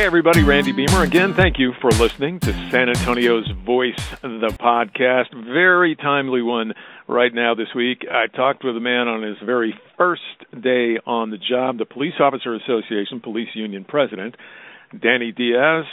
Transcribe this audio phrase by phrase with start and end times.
[0.00, 1.34] Hey, everybody, Randy Beamer again.
[1.34, 5.26] Thank you for listening to San Antonio's Voice, the podcast.
[5.44, 6.72] Very timely one
[7.06, 8.06] right now this week.
[8.10, 10.22] I talked with a man on his very first
[10.58, 14.36] day on the job, the Police Officer Association Police Union President,
[14.98, 15.84] Danny Diaz.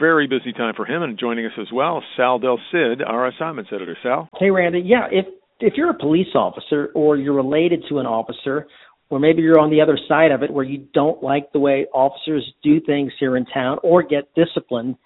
[0.00, 3.70] Very busy time for him, and joining us as well, Sal Del Cid, our assignments
[3.70, 3.98] editor.
[4.02, 4.30] Sal.
[4.40, 4.80] Hey, Randy.
[4.82, 5.26] Yeah, if
[5.60, 8.66] if you're a police officer or you're related to an officer
[9.10, 11.86] or maybe you're on the other side of it where you don't like the way
[11.94, 14.96] officers do things here in town or get disciplined,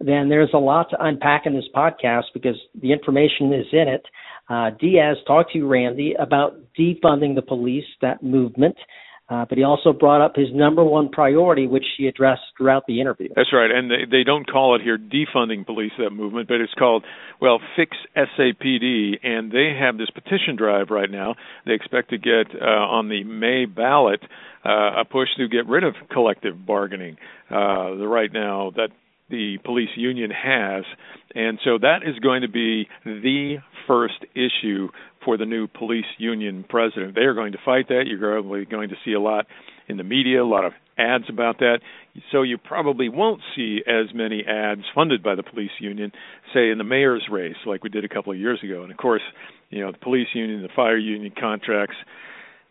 [0.00, 4.02] then there's a lot to unpack in this podcast because the information is in it.
[4.48, 8.76] Uh, Diaz talked to you, Randy, about defunding the police, that movement.
[9.30, 13.00] Uh, but he also brought up his number one priority, which he addressed throughout the
[13.00, 13.28] interview.
[13.36, 16.74] That's right, and they, they don't call it here defunding police that movement, but it's
[16.74, 17.04] called
[17.40, 21.36] well fix SAPD, and they have this petition drive right now.
[21.64, 24.20] They expect to get uh, on the May ballot
[24.64, 27.16] uh, a push to get rid of collective bargaining.
[27.48, 28.88] Uh, the right now that
[29.30, 30.84] the police union has.
[31.34, 33.56] And so that is going to be the
[33.86, 34.88] first issue
[35.24, 37.14] for the new police union president.
[37.14, 38.04] They are going to fight that.
[38.06, 39.46] You're probably going to see a lot
[39.88, 41.80] in the media, a lot of ads about that.
[42.30, 46.12] So you probably won't see as many ads funded by the police union,
[46.54, 48.82] say in the mayor's race, like we did a couple of years ago.
[48.82, 49.22] And of course,
[49.70, 51.96] you know, the police union, the fire union contracts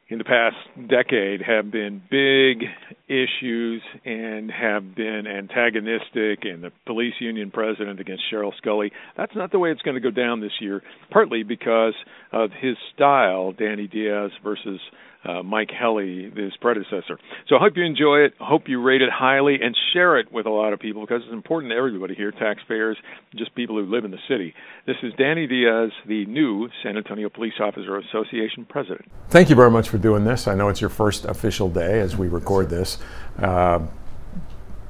[0.09, 0.55] in the past
[0.89, 2.67] decade have been big
[3.07, 8.91] issues and have been antagonistic and the police union president against Cheryl Sculley.
[9.15, 11.93] That's not the way it's going to go down this year, partly because
[12.31, 14.79] of his style, Danny Diaz versus
[15.25, 17.19] uh, Mike Helle, his predecessor.
[17.47, 18.33] So I hope you enjoy it.
[18.39, 21.21] I hope you rate it highly and share it with a lot of people because
[21.23, 22.97] it's important to everybody here, taxpayers,
[23.35, 24.53] just people who live in the city.
[24.85, 29.11] This is Danny Diaz, the new San Antonio Police Officer Association president.
[29.29, 30.47] Thank you very much for doing this.
[30.47, 32.97] I know it's your first official day as we record this.
[33.37, 33.79] Uh,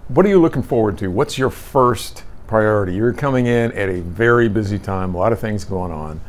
[0.09, 1.07] what are you looking forward to?
[1.07, 2.93] What's your first priority?
[2.95, 6.21] You're coming in at a very busy time, a lot of things going on.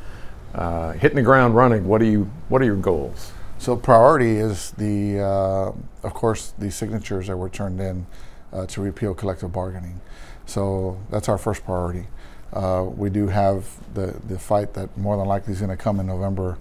[0.54, 1.86] Uh, hitting the ground running.
[1.86, 2.28] What are you?
[2.48, 3.32] What are your goals?
[3.60, 5.72] So priority is the, uh,
[6.02, 8.06] of course, the signatures that were turned in
[8.54, 10.00] uh, to repeal collective bargaining.
[10.46, 12.06] So that's our first priority.
[12.54, 16.00] Uh, we do have the, the fight that more than likely is going to come
[16.00, 16.56] in November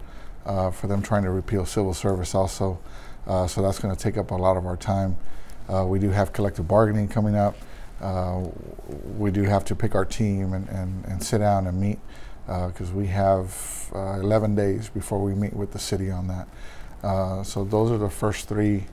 [0.46, 2.78] uh, for them trying to repeal civil service also.
[3.26, 5.16] Uh, so that's going to take up a lot of our time.
[5.74, 7.56] Uh, we do have collective bargaining coming up.
[9.18, 12.00] we do have to pick our team and, and, and sit down and meet
[12.46, 16.46] because we have 11 days before we meet with the city on that.
[17.04, 18.86] Uh, so those are the first three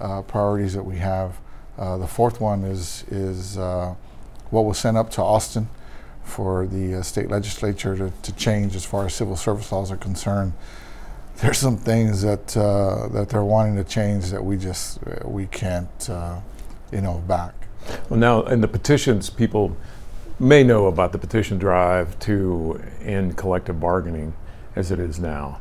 [0.00, 1.38] uh, priorities that we have.
[1.76, 3.94] Uh, the fourth one is is uh,
[4.50, 5.68] what was sent up to Austin
[6.24, 9.96] for the uh, state legislature to, to, change as far as civil service laws are
[9.96, 10.52] concerned.
[11.36, 16.08] There's some things that that they're wanting to change that we just we can't
[16.90, 17.54] you know back.
[18.08, 19.76] Well, now in the petitions, people
[20.40, 24.34] may know about the petition drive to end collective bargaining
[24.76, 25.60] as it is now.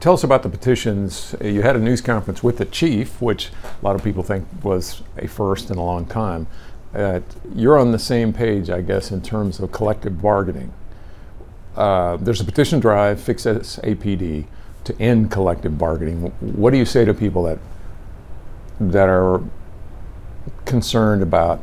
[0.00, 1.34] Tell us about the petitions.
[1.42, 5.02] You had a news conference with the chief, which a lot of people think was
[5.16, 6.46] a first in a long time.
[6.94, 7.20] Uh,
[7.54, 10.72] you're on the same page, I guess, in terms of collective bargaining.
[11.76, 14.46] Uh, there's a petition drive, Fix SAPD,
[14.84, 16.32] to end collective bargaining.
[16.40, 17.58] What do you say to people that
[18.80, 19.42] that are
[20.64, 21.62] concerned about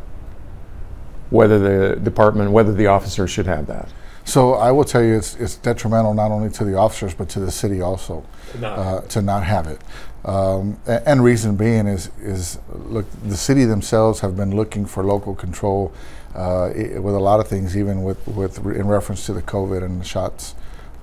[1.30, 3.90] whether the department, whether the officers should have that?
[4.26, 7.40] So I will tell you, it's, it's detrimental not only to the officers but to
[7.40, 9.80] the city also to not, uh, to not have it.
[10.26, 15.36] Um, and reason being is is look, the city themselves have been looking for local
[15.36, 15.94] control
[16.34, 20.02] uh, with a lot of things, even with with in reference to the COVID and
[20.02, 20.56] the shots,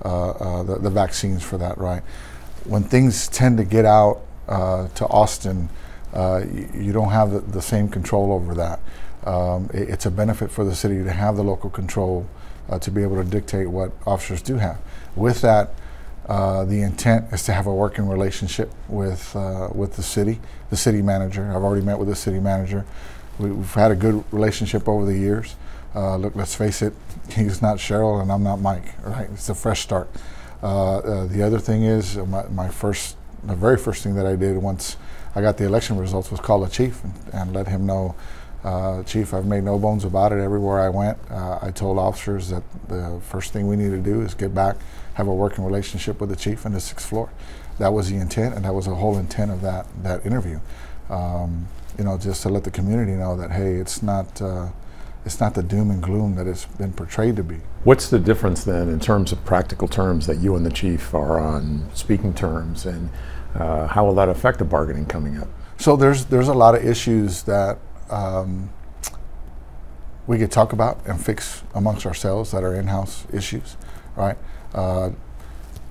[0.03, 1.77] uh, uh the, the, vaccines for that.
[1.77, 2.03] Right,
[2.65, 4.19] when things tend to get out
[4.49, 5.69] uh, to Austin,
[6.13, 8.81] uh, you, you, don't have the, the, same control over that.
[9.23, 12.27] Um, it, it's a benefit for the city to have the local control
[12.73, 14.79] uh, to be able to dictate what officers do have.
[15.15, 15.73] With that,
[16.27, 20.39] uh, the intent is to have a working relationship with uh, with the city,
[20.69, 21.49] the city manager.
[21.49, 22.85] I've already met with the city manager.
[23.37, 25.55] We, have had a good relationship over the years.
[25.93, 26.93] Uh, look, let's face it,
[27.29, 28.95] he's not Cheryl and I'm not Mike.
[29.03, 29.29] Right?
[29.33, 30.09] It's a fresh start.
[30.63, 34.37] Uh, uh, the other thing is my, my, first, the very first thing that I
[34.37, 34.95] did once
[35.35, 38.15] I got the election results was call the chief and, and let him know
[38.63, 40.39] uh, Chief, I've made no bones about it.
[40.39, 44.21] Everywhere I went, uh, I told officers that the first thing we need to do
[44.21, 44.77] is get back,
[45.15, 47.29] have a working relationship with the chief and the sixth floor.
[47.79, 50.59] That was the intent, and that was the whole intent of that that interview.
[51.09, 51.67] Um,
[51.97, 54.69] you know, just to let the community know that hey, it's not uh,
[55.25, 57.59] it's not the doom and gloom that it's been portrayed to be.
[57.83, 61.39] What's the difference then in terms of practical terms that you and the chief are
[61.39, 63.09] on speaking terms, and
[63.55, 65.49] uh, how will that affect the bargaining coming up?
[65.77, 68.69] So there's there's a lot of issues that um,
[70.27, 73.75] we could talk about and fix amongst ourselves that are in-house issues,
[74.15, 74.37] right?
[74.73, 75.11] Uh,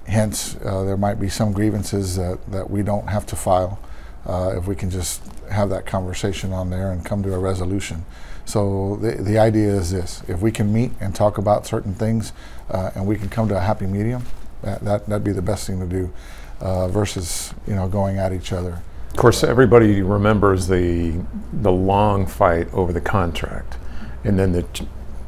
[0.06, 3.78] hence, uh, there might be some grievances that, that we don't have to file
[4.26, 8.04] uh, if we can just have that conversation on there and come to a resolution.
[8.44, 12.32] So the, the idea is this: if we can meet and talk about certain things,
[12.70, 14.24] uh, and we can come to a happy medium,
[14.62, 16.12] that, that that'd be the best thing to do,
[16.60, 18.80] uh, versus you know going at each other.
[19.12, 21.20] Of course, everybody remembers the
[21.52, 23.76] the long fight over the contract,
[24.24, 24.66] and then the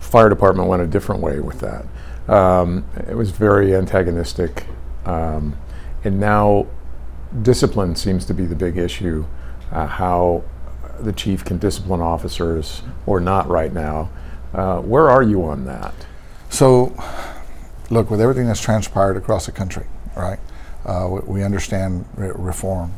[0.01, 1.85] fire department went a different way with that.
[2.33, 4.65] Um, it was very antagonistic,
[5.05, 5.57] um,
[6.03, 6.67] and now
[7.43, 9.27] discipline seems to be the big issue.
[9.71, 10.45] Uh, how
[11.01, 14.09] the chief can discipline officers or not right now.
[14.53, 15.95] Uh, where are you on that?
[16.49, 16.97] So,
[17.91, 19.87] look, with everything that's transpired across the country,
[20.17, 20.39] right?
[20.85, 22.93] Uh, we, we, understand re- reform,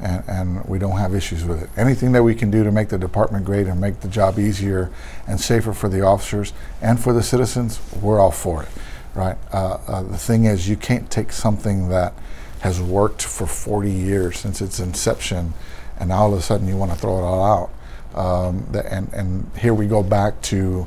[0.00, 1.70] and, and, we don't have issues with it.
[1.76, 4.90] Anything that we can do to make the department great and make the job easier
[5.26, 8.68] and safer for the officers and for the citizens, we're all for it,
[9.14, 9.36] right?
[9.52, 12.14] Uh, uh the thing is, you can't take something that
[12.60, 15.54] has worked for 40 years since its inception
[15.98, 17.70] and all of a sudden you want to throw it all out.
[18.18, 20.86] Um, the, and, and here we go back to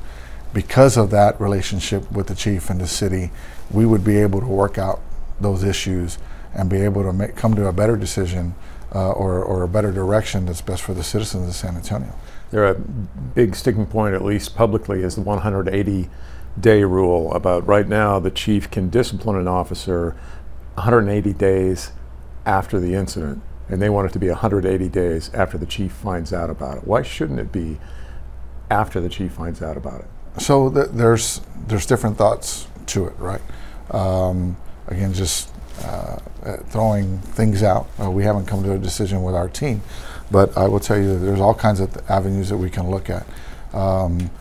[0.54, 3.32] because of that relationship with the chief and the city,
[3.70, 5.00] we would be able to work out
[5.40, 6.18] those issues
[6.54, 8.54] and be able to make, come to a better decision
[8.94, 12.14] uh, or, or a better direction that's best for the citizens of San Antonio.
[12.52, 16.10] There a big sticking point, at least publicly, is the 180
[16.60, 20.18] day rule about right now the chief can discipline an officer
[20.74, 21.92] 180 days
[22.46, 26.34] after the incident and they want it to be 180 days after the chief finds
[26.34, 26.84] out about it.
[26.86, 27.80] Why shouldn't it be
[28.70, 30.42] after the chief finds out about it?
[30.42, 33.42] So th- there's there's different thoughts to it, right?
[33.92, 34.58] Um,
[34.88, 35.54] again, just
[36.70, 37.88] throwing things out.
[38.02, 39.82] Uh, we haven't come to a decision with our team,
[40.30, 42.90] but I will tell you that there's all kinds of th- avenues that we can
[42.90, 43.26] look at.
[43.74, 44.32] Um,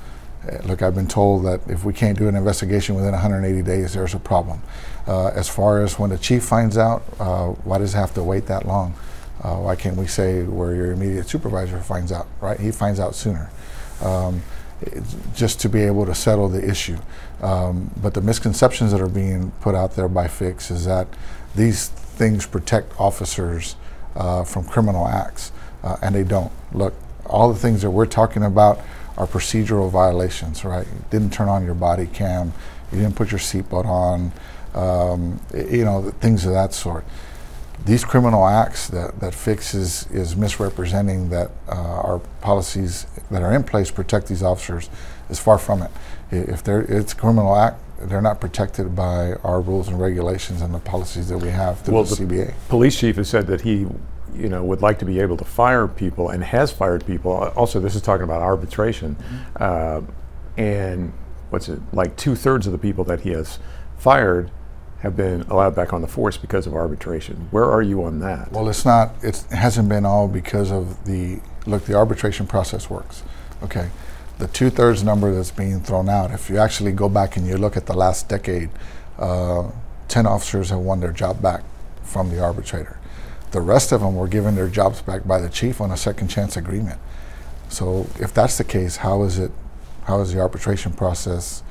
[0.65, 4.15] look, I've been told that if we can't do an investigation within 180 days, there's
[4.15, 4.63] a problem.
[5.07, 8.23] Uh, as far as when the chief finds out, uh, why does it have to
[8.23, 8.95] wait that long?
[9.43, 12.61] Uh, why can't we say where your immediate supervisor finds out, right?
[12.61, 13.51] He finds out sooner.
[14.03, 14.43] Um,
[15.35, 16.99] just to be able to settle the issue.
[17.43, 21.07] Um, but the misconceptions that are being put out there by Fix is that
[21.55, 23.77] these things protect officers
[24.17, 26.53] uh, from criminal acts, uh, and they don't.
[26.73, 26.95] Look,
[27.27, 28.81] all the things that we're talking about
[29.17, 30.87] are procedural violations, right?
[30.87, 32.53] You didn't turn on your body cam,
[32.93, 34.33] you didn't put your seatbelt on,
[34.75, 37.05] um, you know, things of that sort
[37.85, 43.53] these criminal acts that, that Fix is, is misrepresenting that uh, our policies that are
[43.53, 44.91] in place protect these officers
[45.29, 45.91] is far from it.
[46.31, 50.75] If they're, it's a criminal act, they're not protected by our rules and regulations and
[50.75, 52.55] the policies that we have through well, the, the CBA.
[52.69, 53.87] Police chief has said that he
[54.35, 57.33] you know, would like to be able to fire people and has fired people.
[57.57, 59.17] Also, this is talking about arbitration.
[59.17, 60.09] Mm-hmm.
[60.09, 60.13] Uh,
[60.57, 61.13] and
[61.51, 63.59] what's it, like two thirds of the people that he has
[63.99, 64.51] fired
[65.01, 67.49] have been allowed back on the force because of arbitration.
[67.51, 68.53] Where are you on that?
[68.53, 69.13] Well, it's not.
[69.23, 71.85] It hasn't been all because of the look.
[71.85, 73.23] The arbitration process works.
[73.63, 73.91] Okay,
[74.39, 76.31] the two thirds number that's being thrown out.
[76.31, 78.71] If you actually go back and you look at the last decade,
[79.19, 79.71] uh,
[80.09, 81.63] ten officers have won their job back
[82.03, 82.99] from the arbitrator.
[83.53, 86.29] The rest of them were given their jobs back by the chief on a second
[86.29, 87.01] chance agreement.
[87.69, 89.51] So if that's the case, how is it?
[90.05, 91.63] How is the arbitration process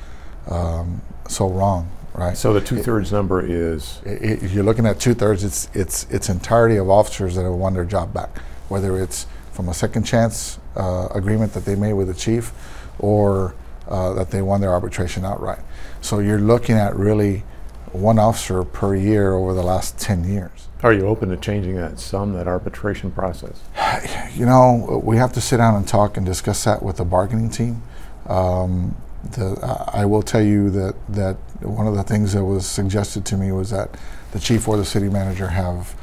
[0.50, 1.91] um, so wrong?
[2.19, 2.38] Right?
[2.38, 4.01] So the two thirds number is.
[4.05, 5.43] It, it, you're looking at two thirds.
[5.43, 9.69] It's it's it's entirety of officers that have won their job back, whether it's from
[9.69, 12.53] a second chance uh, agreement that they made with the chief,
[12.99, 13.55] or
[13.88, 15.59] uh, that they won their arbitration outright.
[16.01, 17.43] So you're looking at really
[17.91, 20.67] one officer per year over the last 10 years.
[20.83, 23.61] Are you open to changing that some, that arbitration process?
[24.35, 27.49] You know, we have to sit down and talk and discuss that with the bargaining
[27.49, 27.81] team.
[28.27, 33.25] Um, the, I will tell you that, that one of the things that was suggested
[33.25, 33.97] to me was that
[34.31, 35.95] the chief or the city manager have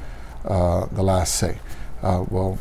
[0.44, 1.58] uh, the last say.
[2.02, 2.58] Uh, well,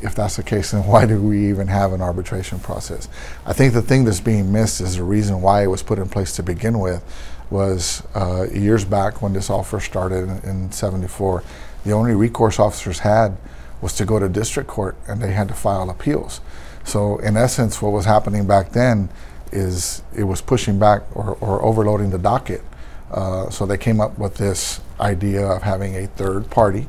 [0.00, 3.08] if that's the case, then why do we even have an arbitration process?
[3.44, 6.08] I think the thing that's being missed is the reason why it was put in
[6.08, 7.04] place to begin with
[7.50, 11.42] was uh, years back when this all first started in, in 74,
[11.84, 13.36] the only recourse officers had
[13.82, 16.40] was to go to district court and they had to file appeals.
[16.84, 19.08] So, in essence, what was happening back then
[19.52, 22.62] is it was pushing back or, or overloading the docket.
[23.10, 26.86] Uh, so they came up with this idea of having a third party,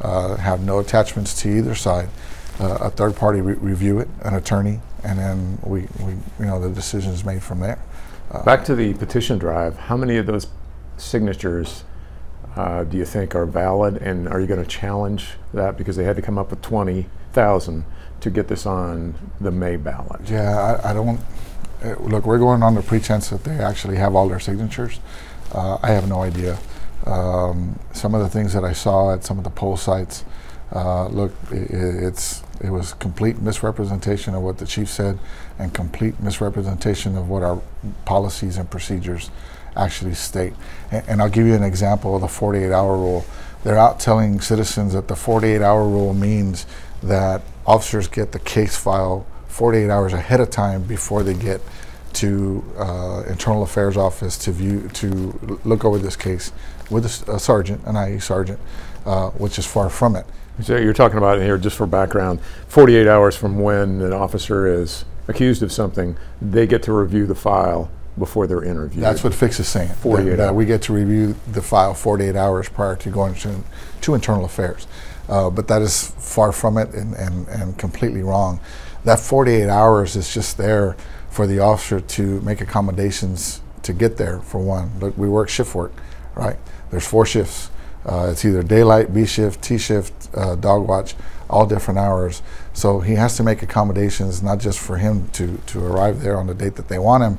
[0.00, 2.08] uh, have no attachments to either side,
[2.58, 6.58] uh, a third party re- review it, an attorney, and then we, we you know
[6.60, 7.78] the decision is made from there.
[8.30, 9.76] Uh, back to the petition drive.
[9.76, 10.46] How many of those
[10.96, 11.84] signatures
[12.56, 16.04] uh, do you think are valid, and are you going to challenge that because they
[16.04, 17.84] had to come up with twenty thousand
[18.20, 20.22] to get this on the May ballot?
[20.28, 21.20] Yeah, I, I don't.
[21.82, 24.98] Uh, look, we're going on the pretense that they actually have all their signatures.
[25.52, 26.58] Uh, I have no idea.
[27.06, 30.24] Um, some of the things that I saw at some of the poll sites,
[30.74, 35.18] uh, look, it, it's it was complete misrepresentation of what the chief said,
[35.58, 37.62] and complete misrepresentation of what our
[38.04, 39.30] policies and procedures
[39.76, 40.54] actually state.
[40.90, 43.24] And, and I'll give you an example of the 48-hour rule.
[43.62, 46.66] They're out telling citizens that the 48-hour rule means
[47.02, 49.24] that officers get the case file
[49.58, 51.60] 48 hours ahead of time before they get
[52.12, 56.52] to uh, internal affairs office to view to look over this case
[56.90, 58.60] with a, a sergeant, an IA sergeant,
[59.04, 60.24] uh, which is far from it.
[60.62, 65.04] So you're talking about here, just for background, 48 hours from when an officer is
[65.26, 69.02] accused of something, they get to review the file before they're interviewed.
[69.02, 69.88] That's what Fix is saying.
[69.88, 73.56] 48 that, that we get to review the file 48 hours prior to going to,
[74.02, 74.86] to internal affairs.
[75.28, 78.60] Uh, but that is far from it and, and, and completely wrong.
[79.04, 80.96] That 48 hours is just there
[81.30, 84.90] for the officer to make accommodations to get there, for one.
[85.00, 85.92] Look, we work shift work,
[86.34, 86.56] right?
[86.90, 87.70] There's four shifts.
[88.04, 91.14] Uh, it's either daylight, B shift, T shift, uh, dog watch,
[91.50, 92.42] all different hours.
[92.72, 96.46] So he has to make accommodations, not just for him to, to arrive there on
[96.46, 97.38] the date that they want him.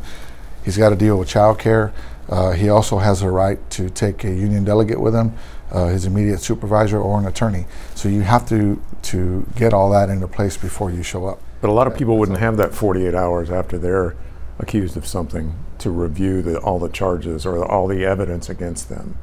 [0.63, 1.91] He's got to deal with childcare.
[2.29, 5.33] Uh, he also has a right to take a union delegate with him,
[5.71, 7.65] uh, his immediate supervisor, or an attorney.
[7.95, 11.41] So you have to to get all that into place before you show up.
[11.61, 14.15] But a lot of people wouldn't have that 48 hours after they're
[14.59, 19.17] accused of something to review the, all the charges or all the evidence against them.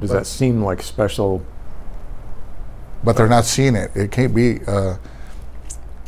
[0.00, 1.44] Does that seem like special?
[3.02, 3.90] but they're not seeing it.
[3.94, 4.60] It can't be.
[4.66, 4.96] Uh,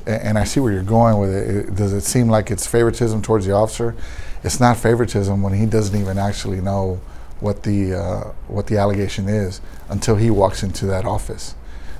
[0.06, 1.56] and I see where you're going with it.
[1.56, 1.75] it.
[1.75, 3.94] Does it seem like it's favoritism towards the officer?
[4.42, 7.00] It's not favoritism when he doesn't even actually know
[7.40, 11.54] what the uh, what the allegation is until he walks into that office.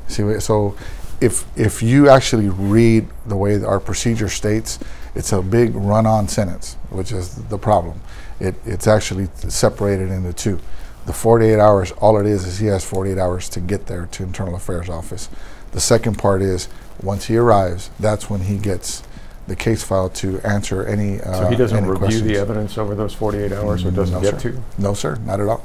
[0.09, 0.77] See, so
[1.21, 4.79] if if you actually read the way our procedure states,
[5.15, 8.01] it's a big run-on sentence, which is the problem.
[8.39, 10.59] It, it's actually separated into two.
[11.07, 14.23] The 48 hours, all it is is he has 48 hours to get there to
[14.23, 15.29] internal affairs office.
[15.73, 16.69] The second part is
[17.03, 19.03] once he arrives, that's when he gets
[19.47, 21.21] the case file to answer any.
[21.21, 22.23] Uh, So he doesn't review questions.
[22.25, 24.53] the evidence over those 48 hours, or doesn't no, get sir.
[24.53, 24.63] to?
[24.79, 25.65] No, sir, not at all.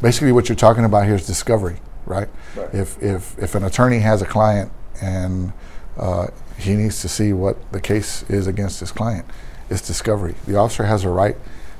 [0.00, 2.28] Basically, what you're talking about here is discovery, right?
[2.56, 2.74] Right.
[2.74, 4.70] If if if an attorney has a client
[5.00, 5.52] and
[5.96, 9.26] uh, he needs to see what the case is against his client,
[9.70, 10.34] it's discovery.
[10.46, 11.36] The officer has a right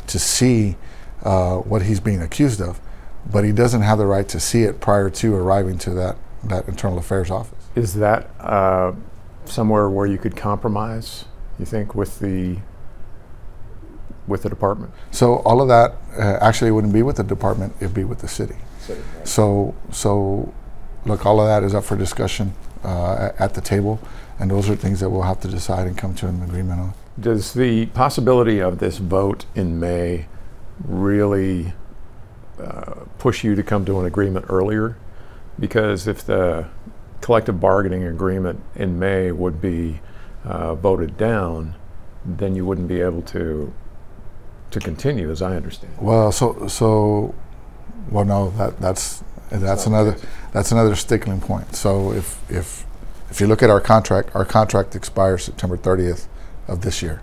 [0.08, 0.76] to see
[1.22, 2.80] uh, what he's being accused of,
[3.30, 6.68] but he doesn't have the right to see it prior to arriving to that that
[6.68, 7.58] internal affairs office.
[7.74, 8.92] Is that uh,
[9.46, 11.24] somewhere where you could compromise?
[11.58, 12.58] You think with the
[14.26, 14.92] with the department?
[15.10, 18.28] So all of that uh, actually wouldn't be with the department; it'd be with the
[18.28, 18.56] city.
[19.24, 20.54] So, so,
[21.06, 23.98] look, all of that is up for discussion uh, at the table,
[24.38, 26.94] and those are things that we'll have to decide and come to an agreement on.
[27.18, 30.26] Does the possibility of this vote in May
[30.84, 31.72] really
[32.60, 34.96] uh, push you to come to an agreement earlier?
[35.58, 36.68] Because if the
[37.22, 40.00] collective bargaining agreement in May would be
[40.44, 41.74] uh, voted down,
[42.24, 43.72] then you wouldn't be able to
[44.70, 45.94] to continue, as I understand.
[46.00, 47.34] Well, so, so,
[48.10, 50.16] well, no, that that's that's another
[50.52, 51.74] that's another stickling point.
[51.74, 52.84] So if if
[53.30, 56.26] if you look at our contract, our contract expires September 30th
[56.68, 57.22] of this year,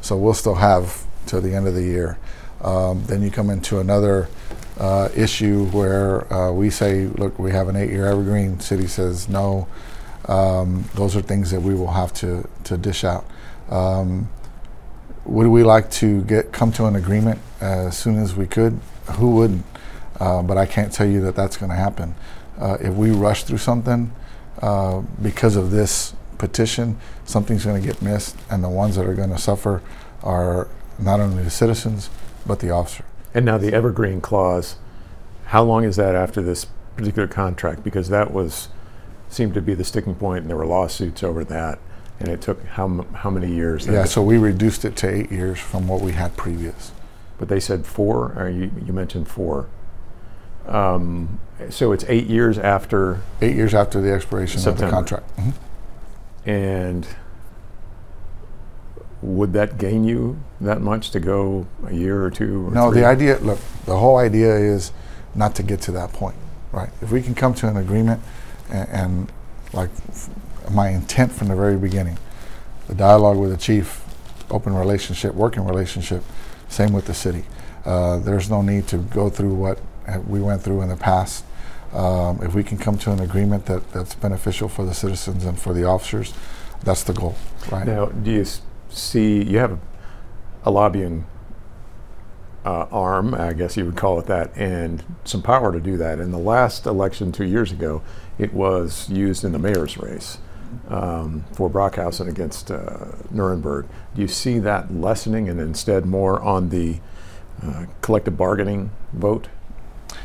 [0.00, 2.18] so we'll still have till the end of the year.
[2.60, 4.28] Um, then you come into another
[4.78, 8.58] uh, issue where uh, we say, look, we have an eight-year evergreen.
[8.60, 9.68] City says no.
[10.26, 13.26] Um, those are things that we will have to to dish out.
[13.68, 14.28] Um,
[15.24, 18.80] would we like to get come to an agreement as soon as we could?
[19.12, 19.64] Who wouldn't?
[20.20, 22.14] Uh, but I can't tell you that that's going to happen.
[22.58, 24.12] Uh, if we rush through something
[24.62, 29.14] uh, because of this petition, something's going to get missed, and the ones that are
[29.14, 29.82] going to suffer
[30.22, 30.68] are
[30.98, 32.10] not only the citizens
[32.46, 33.04] but the officer.
[33.32, 34.76] And now the evergreen clause,
[35.46, 36.66] how long is that after this
[36.96, 37.82] particular contract?
[37.82, 38.68] Because that was
[39.28, 41.78] seemed to be the sticking point, and there were lawsuits over that,
[42.20, 43.86] and it took how m- how many years?
[43.88, 46.92] Yeah, so we reduced it to eight years from what we had previous.
[47.38, 49.66] but they said four, or you, you mentioned four.
[50.66, 51.38] Um,
[51.70, 54.90] so it's eight years after, Eight years after the expiration of the September.
[54.94, 55.36] contract.
[55.36, 55.52] Mhm.
[56.46, 57.06] and
[59.22, 62.68] would that gain you that much to go a year or two?
[62.68, 63.00] Or No, three?
[63.00, 64.92] the idea, look, the whole idea is
[65.34, 66.34] not to get to that point,
[66.72, 66.90] right?
[67.00, 68.20] If we can come to an agreement
[68.70, 69.32] and, and
[69.72, 70.28] like f-
[70.70, 72.18] my intent from the very beginning,
[72.86, 74.04] the dialogue with the chief,
[74.50, 76.22] open relationship, working relationship,
[76.68, 77.44] same with the city.
[77.86, 79.78] Uh, there's no need to go through what
[80.26, 81.44] we went through in the past.
[81.92, 85.58] Um, if we can come to an agreement that, that's beneficial for the citizens and
[85.58, 86.34] for the officers,
[86.82, 87.36] that's the goal,
[87.70, 87.86] right?
[87.86, 88.44] Now, do you
[88.88, 89.78] see, you have a,
[90.64, 91.24] a lobbying
[92.64, 96.18] uh, arm, I guess you would call it that, and some power to do that.
[96.18, 98.02] In the last election two years ago,
[98.38, 100.38] it was used in the mayor's race
[100.88, 103.86] um, for Brockhausen against uh, Nirenberg.
[104.14, 107.00] Do you see that lessening and instead more on the
[107.62, 109.48] uh, collective bargaining vote?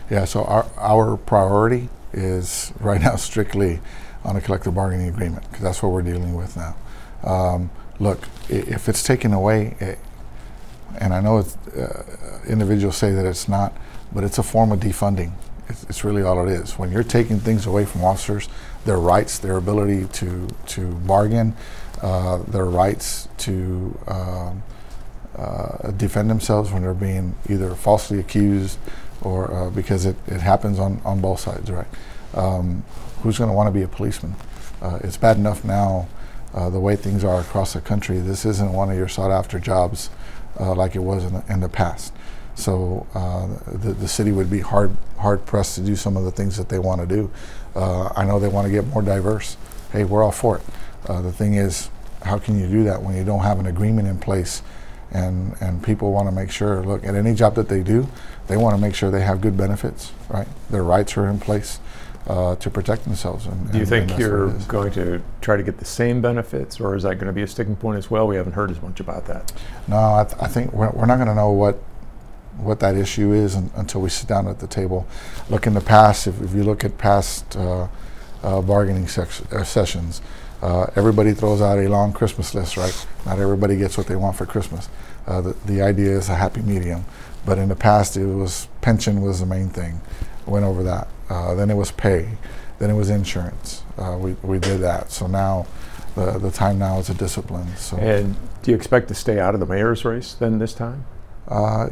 [0.10, 3.80] Yeah, so our, our priority is right now strictly
[4.24, 6.76] on a collective bargaining agreement because that's what we're dealing with now.
[7.24, 7.70] Um,
[8.00, 9.96] look, if it's taken away, eh,
[11.00, 11.46] and I know
[11.78, 12.04] uh,
[12.48, 13.74] individuals say that it's not,
[14.12, 15.34] but it's a form of defunding.
[15.68, 16.80] It's, it's really all it is.
[16.80, 18.50] When you're taking things away from officers,
[18.86, 21.56] their rights, their ability to to bargain,
[22.02, 24.64] uh, their rights to um,
[25.36, 28.80] uh, defend themselves when they're being either falsely accused
[29.22, 31.88] or uh, because it, it happens on, on both sides, right?
[32.34, 32.84] Um,
[33.22, 34.36] who's going to want to be a policeman?
[34.82, 36.08] Uh, it's bad enough now,
[36.54, 38.20] uh, the way things are across the country.
[38.20, 40.10] This isn't one of your sought after jobs
[40.60, 42.14] uh, like it was in the, in the past.
[42.56, 43.48] So uh,
[43.78, 46.70] the, the city would be hard hard pressed to do some of the things that
[46.70, 47.32] they want to do.
[47.76, 49.58] Uh, I know they want to get more diverse.
[49.92, 50.64] Hey, we're all for it.
[51.06, 51.90] The thing is,
[52.24, 54.62] how can you do that when you don't have an agreement in place?
[55.12, 56.84] And and people want to make sure.
[56.84, 58.08] Look, at any job that they do,
[58.50, 60.12] they want to make sure they have good benefits.
[60.28, 61.80] Right, their rights are in place
[62.28, 63.46] uh, to protect themselves.
[63.46, 66.96] And, Do you and- think you're going to try to get the same benefits, or
[66.96, 68.28] is that going to be a sticking point as well?
[68.28, 69.54] We haven't heard as much about that.
[69.88, 71.80] No, I, th- I think we're, we're not going to know what
[72.58, 75.08] what that issue is un- until we sit down at the table.
[75.50, 77.88] Look in the past, if, if you look at past uh,
[78.44, 80.22] uh, bargaining sex- uh, sessions,
[80.62, 83.08] uh, everybody throws out a long Christmas list, right?
[83.26, 84.90] Not everybody gets what they want for Christmas.
[85.26, 87.06] Uh, the, the idea is a happy medium,
[87.50, 90.00] but in the past it was pension was the main thing.
[90.46, 91.08] Went over that.
[91.30, 92.38] Uh, then it was pay.
[92.78, 93.82] Then it was insurance.
[93.98, 95.12] Uh, we, we did that.
[95.12, 95.66] So now
[96.14, 97.76] the, the time now is a discipline.
[97.76, 97.98] So.
[97.98, 101.06] And do you expect to stay out of the mayor's race then this time?
[101.48, 101.90] Uh,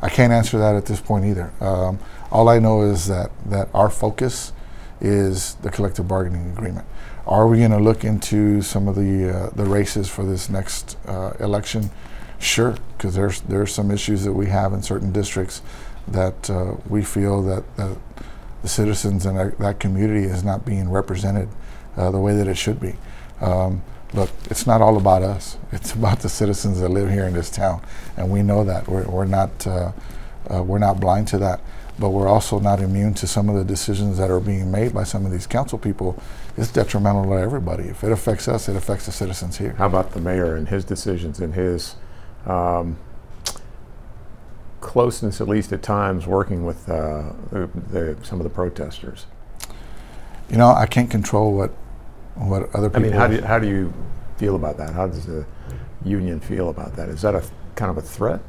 [0.00, 1.52] I can't answer that at this point either.
[1.60, 1.98] Um,
[2.30, 4.54] all I know is that, that our focus
[4.98, 6.86] is the collective bargaining agreement.
[7.26, 10.96] Are we going to look into some of the uh, the races for this next
[11.06, 11.90] uh, election?
[12.38, 15.62] Sure, because there's there are some issues that we have in certain districts
[16.08, 17.96] that uh, we feel that, that
[18.62, 21.48] the citizens that, that community is not being represented
[21.96, 22.94] uh, the way that it should be.
[23.40, 25.58] Um, look, it's not all about us.
[25.72, 27.82] It's about the citizens that live here in this town,
[28.16, 28.88] and we know that.
[28.88, 29.92] We're, we're not uh,
[30.52, 31.60] uh, we're not blind to that,
[31.98, 35.04] but we're also not immune to some of the decisions that are being made by
[35.04, 36.20] some of these council people.
[36.56, 37.84] It's detrimental to everybody.
[37.84, 39.72] If it affects us, it affects the citizens here.
[39.72, 41.96] How about the mayor and his decisions and his
[42.46, 42.96] um,
[44.80, 49.26] closeness, at least at times, working with uh, the, the, some of the protesters?
[50.50, 51.72] You know, I can't control what
[52.36, 52.96] what other people.
[52.96, 53.92] I mean, how do you, how do you
[54.36, 54.92] feel about that?
[54.94, 55.46] How does the
[56.04, 57.08] union feel about that?
[57.08, 57.42] Is that a
[57.74, 58.40] kind of a threat?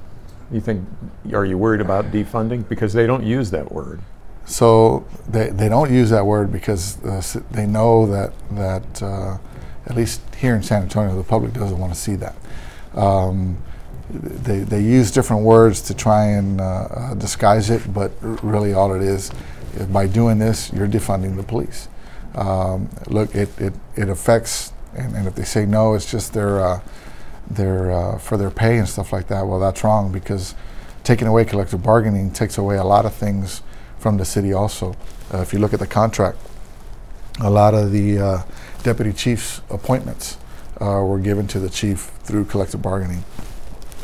[0.51, 0.87] You think?
[1.33, 4.01] Are you worried about defunding because they don't use that word?
[4.45, 9.37] So they, they don't use that word because uh, they know that that uh,
[9.85, 12.35] at least here in San Antonio, the public doesn't want to see that.
[12.93, 13.57] Um,
[14.09, 18.93] they, they use different words to try and uh, uh, disguise it, but really all
[18.93, 19.31] it is,
[19.75, 21.89] is by doing this, you're defunding the police.
[22.35, 26.61] Um, look, it, it, it affects, and, and if they say no, it's just their,
[26.61, 26.81] uh,
[27.49, 29.45] their, uh, for their pay and stuff like that.
[29.45, 30.55] Well, that's wrong because
[31.03, 33.61] taking away collective bargaining takes away a lot of things
[33.99, 34.95] from the city also.
[35.33, 36.37] Uh, if you look at the contract,
[37.41, 38.41] a lot of the uh,
[38.83, 40.37] deputy chief's appointments
[40.79, 43.23] were given to the chief through collective bargaining.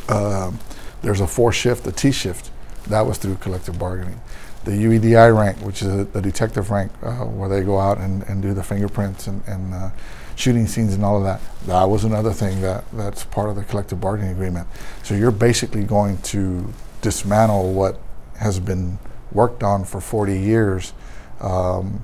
[0.08, 0.58] Um,
[1.02, 2.50] there's a four shift, a T shift,
[2.88, 4.20] that was through collective bargaining.
[4.64, 8.22] The UEDI rank, which is a, the detective rank, uh, where they go out and,
[8.24, 9.90] and do the fingerprints and, and uh,
[10.36, 13.64] shooting scenes and all of that, that was another thing that, that's part of the
[13.64, 14.66] collective bargaining agreement.
[15.02, 18.00] So you're basically going to dismantle what
[18.38, 18.98] has been
[19.32, 20.92] worked on for 40 years.
[21.40, 22.02] Um,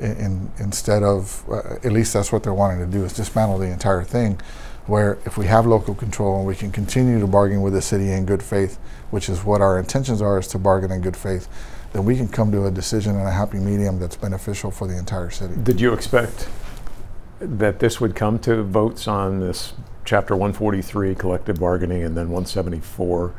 [0.00, 3.58] in, in, instead of, uh, at least that's what they're wanting to do, is dismantle
[3.58, 4.40] the entire thing.
[4.86, 8.10] Where if we have local control and we can continue to bargain with the city
[8.10, 8.78] in good faith,
[9.10, 11.48] which is what our intentions are, is to bargain in good faith,
[11.92, 14.98] then we can come to a decision and a happy medium that's beneficial for the
[14.98, 15.54] entire city.
[15.62, 16.48] Did you expect
[17.38, 23.32] that this would come to votes on this Chapter 143 collective bargaining and then 174,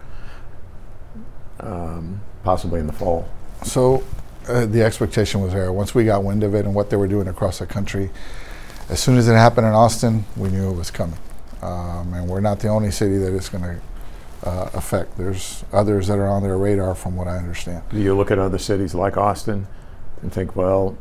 [1.60, 3.28] um, possibly in the fall?
[3.64, 4.04] So
[4.48, 5.74] uh, the expectation was there.
[5.74, 8.12] Once we got wind of it and what they were doing across the country,
[8.90, 11.20] as soon as it happened in Austin, we knew it was coming.
[11.68, 15.18] Um, and we're not the only city that it's going to uh, effect.
[15.18, 17.84] There's others that are on their radar, from what I understand.
[17.90, 19.68] Do you look at other cities like Austin
[20.22, 20.98] and think, well,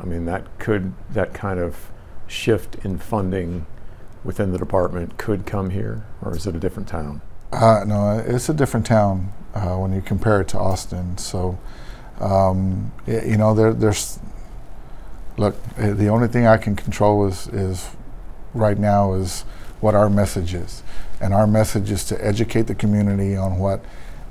[0.00, 1.90] I mean, that could that kind of
[2.26, 3.66] shift in funding
[4.24, 7.20] within the department could come here, or is it a different town?
[7.52, 11.16] Uh, no, it's a different town uh, when you compare it to Austin.
[11.18, 11.58] So,
[12.20, 14.18] um, y- you know, there, there's
[15.36, 15.56] look.
[15.76, 17.90] eh, The only thing I can control is is
[18.54, 19.44] right now is
[19.80, 20.82] what our message is,
[21.20, 23.80] and our message is to educate the community on what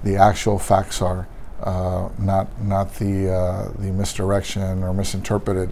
[0.03, 1.27] the actual facts are,
[1.63, 5.69] uh, not not the uh, the misdirection or misinterpreted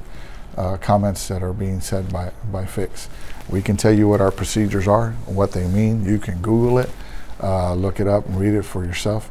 [0.58, 3.10] uh, comments that are being said by by Fix.
[3.50, 6.06] We can tell you what our procedures are, what they mean.
[6.06, 6.90] You can Google it,
[7.42, 9.30] uh, look it up, and read it for yourself.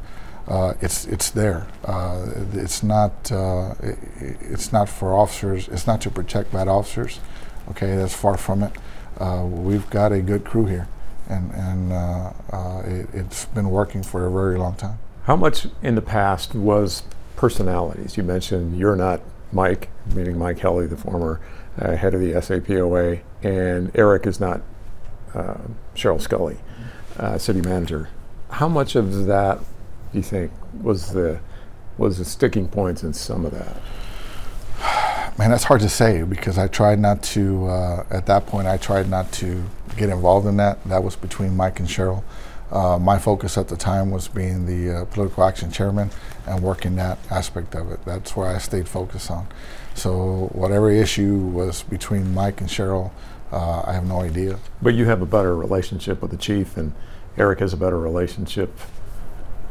[0.49, 1.67] Uh, it's it's there.
[1.85, 5.69] Uh, it's not uh, i i- it's not for officers.
[5.69, 7.21] It's not to protect bad officers.
[7.71, 8.73] Okay, that's far from it.
[9.19, 10.89] Uh, we've got a good crew here,
[11.29, 14.99] and and uh, uh, it, it's been working for a very long time.
[15.25, 17.05] How much in the past was
[17.37, 18.17] personalities?
[18.17, 19.21] You mentioned you're not
[19.53, 21.41] Mike, meaning Mike Helle, the former
[21.79, 24.63] uh, head of the SAPOA, and Eric is not
[25.35, 25.59] uh,
[25.95, 26.59] Cheryl Sculley,
[27.19, 28.09] uh, city manager.
[28.51, 29.59] How much of that
[30.13, 30.51] do you think
[30.83, 31.41] was the
[31.99, 33.77] was the sticking points in some of that?
[35.39, 37.67] Man, that's hard to say because I tried not to.
[37.67, 39.65] Uh, at that point, I tried not to
[39.97, 40.85] get involved in that.
[40.85, 42.23] That was between Mike and Cheryl.
[42.71, 46.11] Uh, my focus at the time was being the uh, political action chairman
[46.47, 48.03] and working that aspect of it.
[48.05, 49.47] That's where I stayed focused on.
[49.95, 53.11] So whatever issue was between Mike and Cheryl,
[53.53, 54.59] uh, I have no idea.
[54.81, 56.95] But you have a better relationship with the chief, and
[57.37, 58.79] Eric has a better relationship.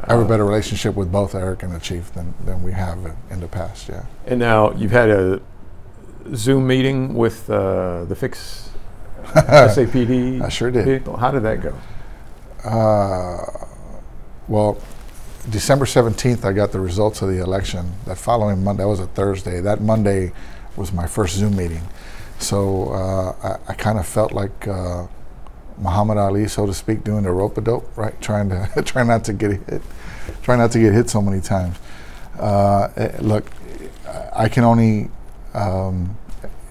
[0.04, 2.72] I have a uh, better relationship with both Eric and the chief than, than we
[2.72, 3.90] have in, in the past.
[3.90, 4.06] Yeah.
[4.28, 5.42] And now you've had a
[6.36, 8.70] Zoom meeting with uh, the Fix
[9.24, 10.86] SAPD I sure did.
[10.86, 11.18] people.
[11.18, 11.76] How did that go?
[12.68, 13.66] Uh,
[14.48, 14.78] well,
[15.50, 17.94] December 17th, I got the results of the election.
[18.06, 19.60] That following Monday, that was a Thursday.
[19.62, 20.32] That Monday
[20.76, 21.82] was my first Zoom meeting.
[22.40, 25.08] So uh, I, I kind of felt like uh,
[25.78, 28.20] Muhammad Ali, so to speak, doing the rope a dope, right?
[28.22, 29.82] Trying to try not to get hit,
[30.44, 31.78] trying not to get hit so many times.
[32.40, 33.50] Uh, eh, look,
[34.34, 35.10] I can only
[35.54, 36.18] um,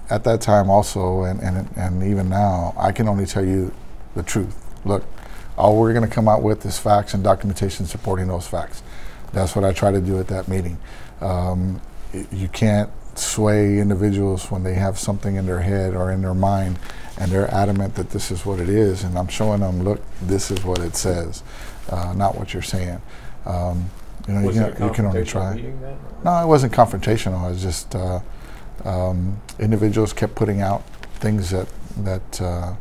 [0.09, 3.73] at that time also, and, and and even now, I can only tell you
[4.15, 4.57] the truth.
[4.85, 5.05] Look,
[5.57, 8.83] all we're going to come out with is facts and documentation supporting those facts.
[9.33, 10.79] That's what I try to do at that meeting.
[11.21, 11.81] Um,
[12.33, 16.79] you can't sway individuals when they have something in their head or in their mind
[17.21, 19.05] and they're adamant that this is what it is.
[19.05, 21.43] And I'm showing them, look, this is what it says,
[21.91, 23.01] uh, not what you're saying.
[23.45, 23.91] Um,
[24.27, 25.55] you know, you can, you can only try.
[26.25, 27.47] No, it wasn't confrontational.
[27.47, 28.21] It was just uh,
[28.85, 32.75] um, individuals kept putting out things that that uh,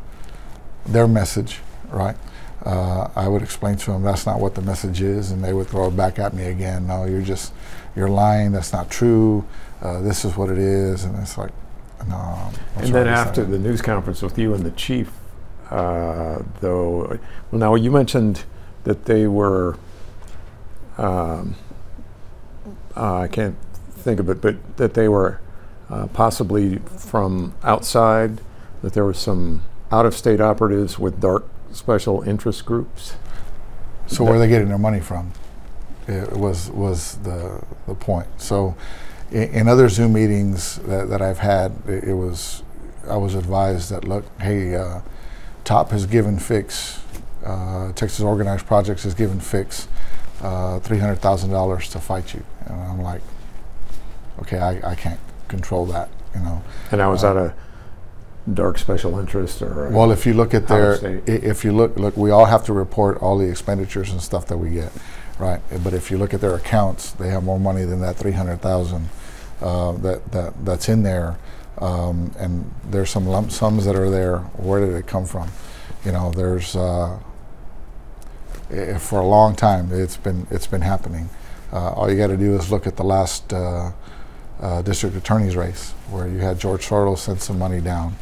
[0.86, 1.60] their message,
[1.90, 2.16] right?
[2.64, 5.68] Uh, I would explain to them that's not what the message is, and they would
[5.68, 6.86] throw it back at me again.
[6.86, 7.52] No, you're just
[7.96, 8.52] you're lying.
[8.52, 9.46] That's not true.
[9.80, 11.52] Uh, this is what it is, and it's like,
[12.06, 12.50] no.
[12.76, 13.50] And then after that.
[13.50, 15.10] the news conference with you and the chief,
[15.70, 17.18] uh, though,
[17.50, 18.44] well, now you mentioned
[18.84, 19.78] that they were,
[20.98, 21.54] um,
[22.94, 23.56] uh, I can't
[23.90, 25.40] think of it, but that they were
[25.90, 28.40] uh, possibly from outside,
[28.82, 33.16] that there were some out of state operatives with dark special interest groups.
[34.06, 35.32] So where are they getting their money from?
[36.08, 38.28] It was was the the point.
[38.38, 38.74] So
[39.30, 42.62] in, in other Zoom meetings that, that I've had, it, it was
[43.08, 45.00] I was advised that look, hey, uh,
[45.64, 47.00] Top has given Fix,
[47.44, 49.88] uh, Texas Organizing Projects has given Fix
[50.42, 53.22] uh, three hundred thousand dollars to fight you, and I'm like,
[54.40, 55.20] okay, I, I can't
[55.50, 56.62] control that, you know.
[56.90, 57.52] And I was Uh, of
[58.54, 59.88] dark special interest or.
[59.88, 60.94] uh, Well, if you look at their,
[61.28, 64.46] i- if you look, look, we all have to report all the expenditures and stuff
[64.46, 64.92] that we get,
[65.38, 65.60] right?
[65.84, 68.62] But if you look at their accounts, they have more money than that three hundred
[68.62, 69.08] thousand
[69.62, 71.36] uh, that that that's in there,
[71.80, 74.38] um, and there's some lump sums that are there.
[74.56, 75.48] Where did it come from?
[76.04, 77.10] You know, there's uh,
[78.70, 81.28] i- for a long time it's been it's been happening.
[81.72, 83.52] Uh, all you got to do is look at the last
[84.60, 88.16] uh, district attorney's race, where you had George Soros send some money down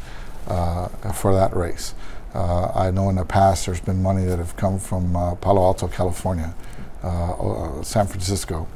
[0.47, 1.93] uh, for that race.
[2.33, 5.63] Uh, I know in the past there's been money that have come from uh, Palo
[5.63, 6.53] Alto, California,
[7.03, 8.67] uh, uh, San Francisco,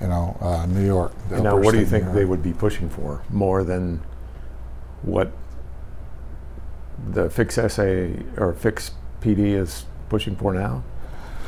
[0.00, 1.12] you know, uh, New York.
[1.30, 3.22] now, what do you think they would be pushing for?
[3.28, 4.00] More than
[5.02, 5.32] what
[7.12, 7.82] the Fix SA
[8.36, 10.84] or Fix PD is pushing for now?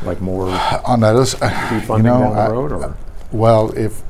[0.03, 0.49] Like more
[0.85, 2.97] on that is, defunding you know, down the I- or
[3.31, 4.03] well, if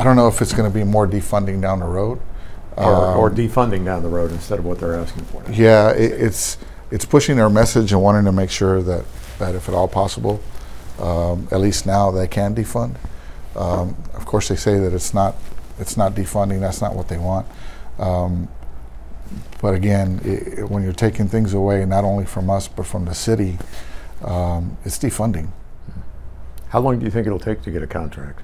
[0.00, 2.20] I don't know if it's going to be more defunding down the road,
[2.76, 2.84] or,
[3.16, 5.42] or Um, defunding down the road instead of what they're asking for?
[5.42, 5.50] Now?
[5.52, 6.56] Yeah, it, it's
[6.90, 9.04] it's pushing their message and wanting to make sure that
[9.38, 10.40] that if at all possible,
[10.98, 12.94] um, at least now they can defund.
[13.54, 15.36] Um, of course, they say that it's not
[15.78, 16.60] it's not defunding.
[16.60, 17.46] That's not what they want.
[17.98, 18.48] Um,
[19.60, 23.14] but again, i when you're taking things away, not only from us but from the
[23.14, 23.58] city,
[24.24, 25.50] um, it's defunding.
[26.70, 28.40] How long do you think it'll take to get a contract?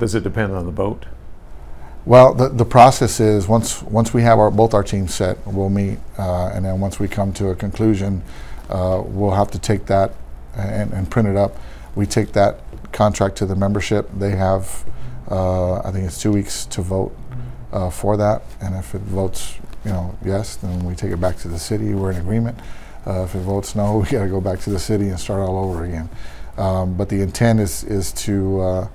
[0.00, 1.04] Does it depend on the vote?
[2.06, 5.68] Well, the, the process is once once we have our both our teams set, we'll
[5.68, 8.22] meet, uh, and then once we come to a conclusion,
[8.70, 10.14] uh, we'll have to take that
[10.56, 11.58] and, and, print it up.
[11.94, 12.60] We take that
[12.92, 14.08] contract to the membership.
[14.16, 14.86] They have,
[15.30, 17.14] uh, I think it's two weeks to vote
[17.70, 21.36] uh, for that, and if it votes, you know, yes, then we take it back
[21.38, 21.92] to the city.
[21.92, 22.58] We're in agreement.
[23.06, 25.40] Uh, if it votes no, we got to go back to the city and start
[25.40, 26.08] all over again.
[26.56, 28.88] Um, but the intent is is to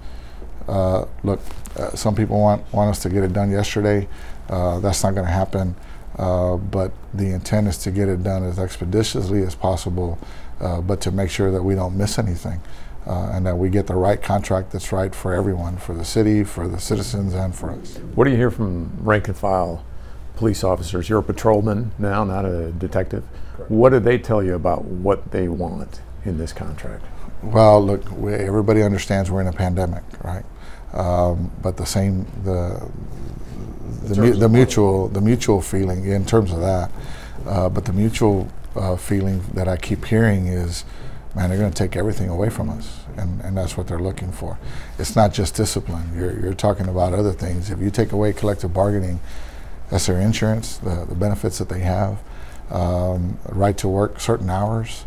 [0.67, 1.39] uh, uh, look.
[1.75, 4.07] Uh, some people want want us to get it done yesterday.
[4.49, 5.75] Uh, that's not going to happen.
[6.17, 10.17] Uh, but the intent is to get it done as expeditiously as possible,
[10.59, 12.61] but to make sure that we don't miss anything.
[13.05, 16.67] and that we get the right contract that's right for everyone, for the city, for
[16.69, 17.97] the citizens, and for us.
[18.15, 19.83] What do you hear from rank and file
[20.37, 21.09] police officers?
[21.09, 23.23] You're a patrolman now, not a detective.
[23.67, 27.03] What do they tell you about what they want in this contract?
[27.43, 30.45] Well, look, we, everybody understands we're in a pandemic, right?
[30.95, 32.89] Um, but the same, the
[34.03, 36.91] the, mu- the mutual, the mutual feeling in terms of that,
[37.45, 40.85] uh, but the mutual uh, feeling that I keep hearing is,
[41.35, 44.31] man, they're going to take everything away from us, and, and that's what they're looking
[44.31, 44.57] for.
[44.99, 46.11] It's not just discipline.
[46.15, 47.69] You're you're talking about other things.
[47.69, 49.19] If you take away collective bargaining,
[49.89, 52.19] that's their insurance, the, the benefits that they have
[52.71, 55.05] um, right to work certain hours.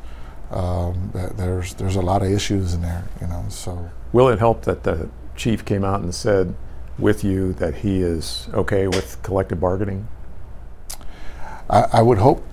[0.50, 3.44] Um, there's there's a lot of issues in there, you know.
[3.48, 6.54] So will it help that the chief came out and said
[6.98, 10.08] with you that he is okay with collective bargaining?
[11.70, 12.44] I, I would hope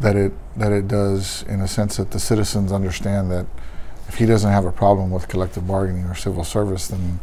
[0.00, 3.46] that it that it does in a sense that the citizens understand that
[4.06, 7.18] if he doesn't have a problem with collective bargaining or civil service, then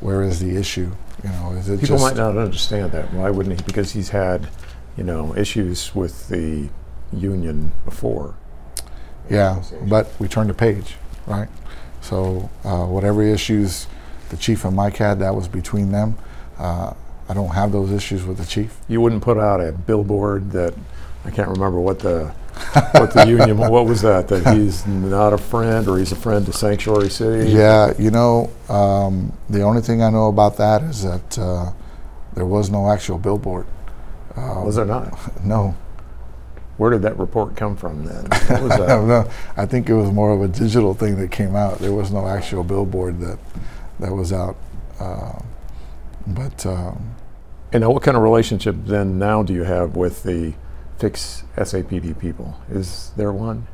[0.00, 0.92] where is the issue?
[1.24, 3.12] You know, is it people might not understand that?
[3.12, 3.64] Why wouldn't he?
[3.64, 4.48] Because he's had
[4.96, 6.68] you know, issues with the
[7.12, 8.34] union before.
[9.28, 11.48] Yeah, but we turned the page, right?
[12.00, 13.86] So uh, whatever issues
[14.30, 16.16] the chief and Mike had, that was between them.
[16.58, 16.94] Uh,
[17.28, 18.76] I don't have those issues with the chief.
[18.88, 20.74] You wouldn't put out a billboard that
[21.24, 22.32] I can't remember what the
[22.92, 26.44] what the union what was that that he's not a friend or he's a friend
[26.46, 27.50] to Sanctuary City.
[27.50, 31.72] Yeah, you know, um, the only thing I know about that is that uh,
[32.34, 33.66] there was no actual billboard.
[34.36, 35.18] Um, was there not?
[35.44, 35.74] No.
[36.76, 38.24] Where did that report come from then?
[38.48, 39.04] What was that?
[39.04, 41.78] no, I think it was more of a digital thing that came out.
[41.78, 43.38] There was no actual billboard that
[44.00, 44.56] that was out.
[44.98, 45.40] Uh,
[46.26, 47.14] but um,
[47.72, 50.54] and now, what kind of relationship then now do you have with the
[50.98, 52.56] Fix SAPD people?
[52.70, 53.66] Is there one?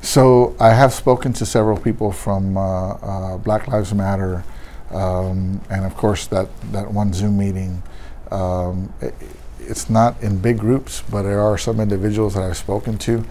[0.00, 4.44] So I have spoken to several people from uh, uh, Black Lives Matter,
[4.90, 7.82] um, and of course that that one Zoom meeting.
[8.30, 9.14] Um, it,
[9.60, 13.24] it's not in big groups, but there are some individuals that I've spoken to,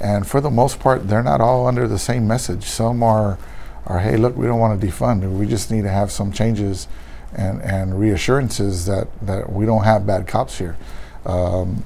[0.00, 2.64] and for the most part, they're not all under the same message.
[2.64, 3.38] Some are,
[3.86, 5.38] are hey, look, we don't want to defund.
[5.38, 6.88] We just need to have some changes
[7.34, 10.76] and, and reassurances that, that we don't have bad cops here.
[11.24, 11.84] Um,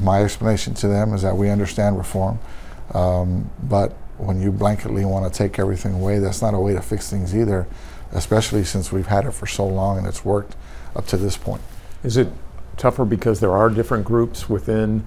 [0.00, 2.38] my explanation to them is that we understand reform,
[2.92, 6.80] um, but when you blanketly want to take everything away, that's not a way to
[6.80, 7.66] fix things either,
[8.12, 10.56] especially since we've had it for so long and it's worked
[10.94, 11.62] up to this point.
[12.02, 12.28] Is it
[12.76, 15.06] tougher because there are different groups within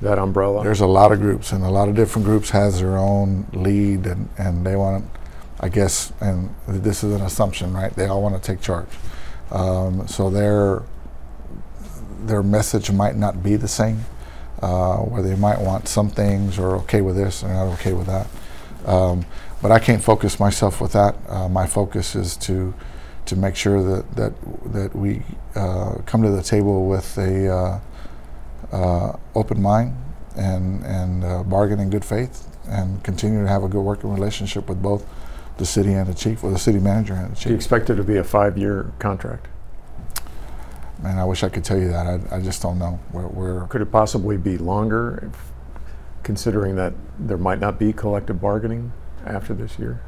[0.00, 0.62] that umbrella?
[0.62, 4.06] There's a lot of groups, and a lot of different groups has their own lead,
[4.06, 5.04] and, and they want,
[5.58, 7.94] I guess, and this is an assumption, right?
[7.94, 8.88] They all want to take charge.
[9.50, 10.82] Um, so their
[12.24, 14.04] their message might not be the same,
[14.60, 18.06] uh, where they might want some things or okay with this and not okay with
[18.06, 18.26] that.
[18.84, 19.24] Um,
[19.62, 21.16] but I can't focus myself with that.
[21.28, 22.74] Uh, my focus is to
[23.26, 24.32] to make sure that that
[24.72, 25.22] that we
[25.54, 27.80] uh, come to the table with a uh,
[28.72, 29.96] uh, open mind
[30.36, 34.68] and and uh, bargain in good faith and continue to have a good working relationship
[34.68, 35.04] with both
[35.58, 37.44] the city and the chief, or the city manager and the chief.
[37.44, 39.48] Do you expect it to be a five-year contract?
[41.02, 42.06] Man, I wish I could tell you that.
[42.06, 42.98] I, I just don't know.
[43.12, 45.52] We're, we're Could it possibly be longer, if,
[46.22, 48.92] considering that there might not be collective bargaining
[49.24, 50.00] after this year?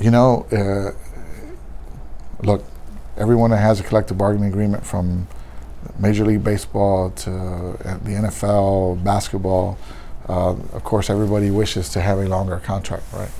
[0.00, 0.92] You know, uh,
[2.42, 2.64] look,
[3.16, 5.28] everyone that has a collective bargaining agreement from
[5.98, 9.78] Major League Baseball to uh, the NFL, basketball,
[10.32, 13.30] uh, of course, everybody wishes to have a longer contract, right?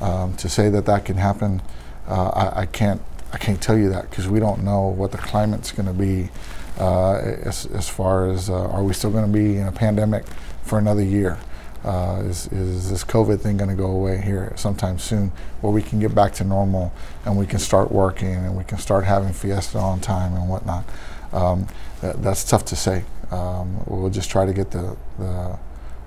[0.00, 1.60] Um, to say that that can happen,
[2.08, 5.18] uh, I, I, can't I can't tell you that because we don't know what the
[5.18, 6.30] climate's going to be
[6.78, 10.24] uh, as, as far as uh, are we still going to be in a pandemic
[10.62, 11.38] for another year?
[11.84, 15.82] Uh, is, is this COVID thing going to go away here sometime soon where we
[15.82, 16.90] can get back to normal
[17.26, 20.84] and we can start working and we can start having Fiesta on time and whatnot?
[21.32, 21.66] Um,
[22.00, 23.04] that, that's tough to say.
[23.30, 25.58] Um, we'll just try to get the, the,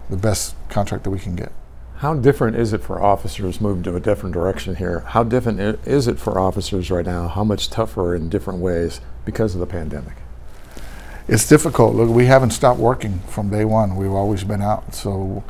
[0.10, 1.52] the best contract that we can get.
[1.98, 5.00] How different is it for officers moving to a different direction here?
[5.00, 7.30] How different is it for officers right now?
[7.30, 10.16] How much tougher in different ways because of the pandemic?
[11.28, 11.96] It's difficult.
[11.96, 13.96] Look, we haven't stopped working from day one.
[13.96, 14.94] We've always been out.
[14.94, 15.44] So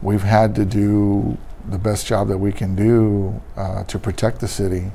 [0.00, 1.36] we've had to do
[1.68, 4.92] the best job that we can do uh, to protect the city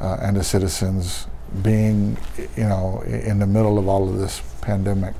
[0.00, 1.26] uh, and the citizens
[1.62, 2.16] being,
[2.56, 5.14] you know, in the middle of all of this pandemic.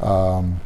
[0.00, 0.60] Um,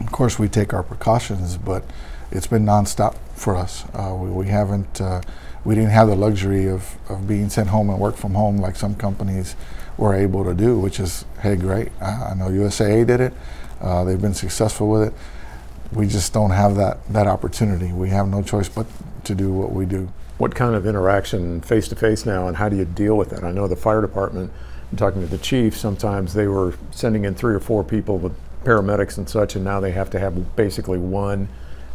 [0.00, 1.84] of course, we take our precautions, but
[2.30, 3.84] it's been nonstop for us.
[3.94, 5.20] Uh, we, we, haven't, uh,
[5.64, 8.76] we didn't have the luxury of, of being sent home and work from home like
[8.76, 9.56] some companies
[9.96, 11.90] were able to do, which is, hey, great.
[12.00, 13.34] I, I know USAA did it.
[13.80, 15.14] Uh, they've been successful with it.
[15.92, 17.92] We just don't have that, that opportunity.
[17.92, 18.86] We have no choice but
[19.24, 20.08] to do what we do.
[20.38, 23.44] What kind of interaction face to face now, and how do you deal with that?
[23.44, 24.50] I know the fire department,
[24.90, 28.34] I'm talking to the chief, sometimes they were sending in three or four people with
[28.64, 31.48] paramedics and such, and now they have to have basically one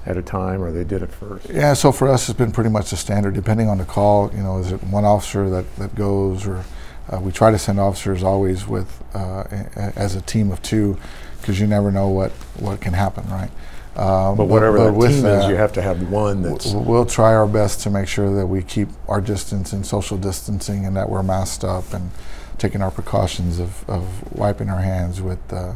[0.05, 1.49] at a time, or they did it first?
[1.49, 3.33] Yeah, so for us, it's been pretty much the standard.
[3.33, 6.63] Depending on the call, you know, is it one officer that, that goes, or
[7.11, 10.97] uh, we try to send officers always with uh, a, as a team of two,
[11.41, 13.49] because you never know what, what can happen, right?
[13.95, 16.73] Um, but whatever but, but team that, is, you have to have one that's.
[16.73, 20.85] We'll try our best to make sure that we keep our distance and social distancing,
[20.85, 22.11] and that we're masked up and
[22.57, 25.39] taking our precautions of, of wiping our hands with.
[25.51, 25.73] Uh,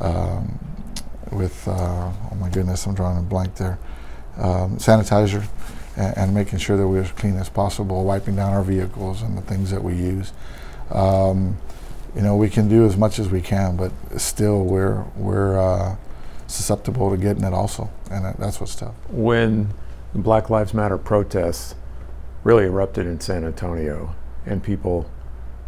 [0.00, 0.58] um,
[1.32, 3.78] with uh, oh my goodness, I'm drawing a blank there.
[4.36, 5.46] Um, sanitizer
[5.96, 9.34] and, and, making sure that we're as clean as possible, wiping down our vehicles and
[9.34, 10.34] the things that we use.
[10.90, 11.56] Um,
[12.14, 15.96] you know, we can do as much as we can, but still, we're we're uh,
[16.46, 18.94] susceptible to getting it also, and that, that's what's tough.
[19.08, 19.70] When
[20.12, 21.74] the Black Lives Matter protests
[22.44, 25.10] really erupted in San Antonio, and people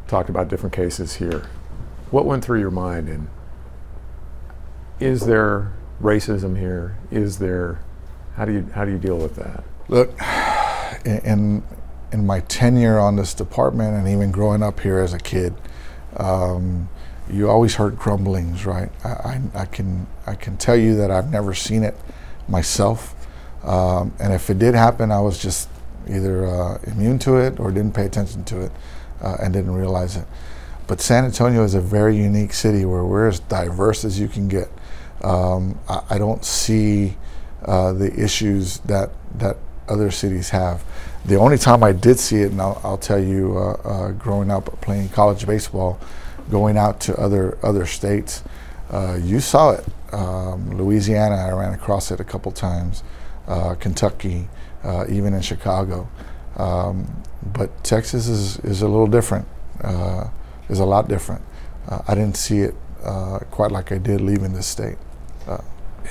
[0.07, 1.47] talked about different cases here,
[2.11, 3.09] what went through your mind
[5.01, 6.97] is there racism here?
[7.11, 7.81] Is there
[8.37, 9.65] how do you how do you deal with that?
[9.89, 10.17] Look,
[11.05, 11.63] in
[12.13, 15.55] in my tenure on this department, and even growing up here as a kid,
[16.17, 16.89] um,
[17.31, 18.91] you always heard grumblings, right?
[19.05, 21.97] I, I, I, can I can tell you that I've never seen it
[22.49, 23.15] myself,
[23.63, 25.69] um, and if it did happen, I was just
[26.09, 28.73] either uh, immune to it or didn't pay attention to it
[29.21, 30.27] uh, and didn't realize it.
[30.87, 34.49] But San Antonio is a very unique city where we're as diverse as you can
[34.49, 34.71] get.
[35.23, 37.17] Um, I, I, don't see
[37.65, 39.57] uh, the issues that that
[39.89, 40.85] other cities have.
[41.25, 44.51] The only time I did see it, and I'll, I'll tell you, uh, uh, growing
[44.51, 45.99] up playing college baseball,
[46.51, 48.43] going out to other other states,
[48.91, 49.85] uh, you saw it.
[50.13, 53.03] Um, Louisiana, I ran across it a couple times.
[53.47, 54.49] Uh, Kentucky,
[54.85, 56.09] uh, even in Chicago.
[56.57, 59.47] Um, but Texas is, is a little different.
[60.69, 61.43] is a lot different.
[62.07, 62.75] I didn't see it
[63.51, 64.99] quite like I did leaving the state.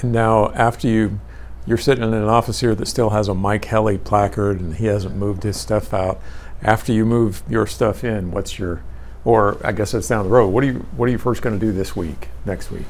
[0.01, 1.19] And now, after you,
[1.65, 4.85] you're sitting in an office here that still has a Mike Helle placard, and he
[4.85, 6.19] hasn't moved his stuff out.
[6.61, 8.83] After you move your stuff in, what's your,
[9.25, 10.47] or I guess that's down the road.
[10.47, 12.85] What are you, what are you first going to do this week, next week?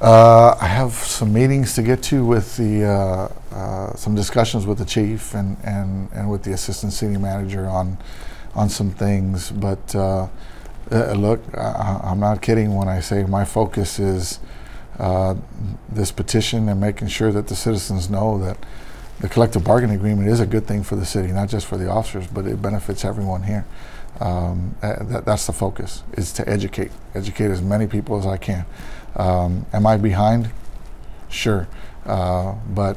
[0.00, 4.78] Uh, I have some meetings to get to with the uh, uh, some discussions with
[4.78, 7.98] the chief and, and, and with the assistant city manager on
[8.54, 9.52] on some things.
[9.52, 10.28] But uh,
[10.90, 14.40] uh, look, I, am not kidding when I say my focus is
[14.98, 15.34] uh,
[15.88, 18.58] this petition and making sure that the citizens know that
[19.20, 21.88] the collective bargaining agreement is a good thing for the city, not just for the
[21.88, 23.64] officers, but it benefits everyone here.
[24.20, 28.66] Um, that, that's the focus, is to educate, educate as many people as I can.
[29.16, 30.50] Um, am I behind?
[31.28, 31.68] Sure.
[32.04, 32.96] Uh, but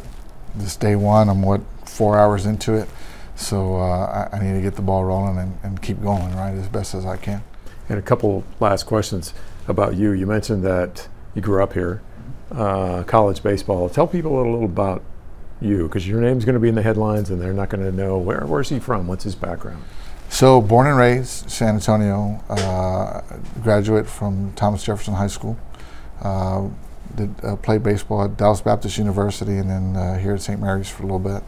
[0.55, 2.89] this day one, I'm what, four hours into it.
[3.35, 6.55] So uh, I, I, need to get the ball rolling and, and keep going, right,
[6.55, 7.43] as best as I can.
[7.89, 9.33] And a couple last questions
[9.67, 10.11] about you.
[10.11, 12.01] You mentioned that you grew up here,
[12.51, 13.89] uh, college baseball.
[13.89, 15.03] Tell people a little about
[15.61, 17.91] you, because your name's going to be in the headlines, and they're not going to
[17.91, 19.83] know where where's he from, what's his background.
[20.29, 23.21] So, born and raised San Antonio, uh,
[23.61, 25.57] graduate from Thomas Jefferson High School.
[26.21, 26.69] Uh,
[27.15, 30.59] did uh, play baseball at Dallas Baptist University, and then uh, here at St.
[30.59, 31.43] Mary's for a little bit.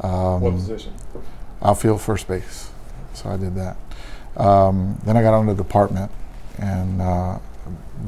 [0.00, 0.94] Um, what position?
[1.62, 2.70] Outfield, first base.
[3.14, 3.76] So I did that.
[4.36, 6.10] Um, then I got on the department,
[6.58, 7.38] and uh,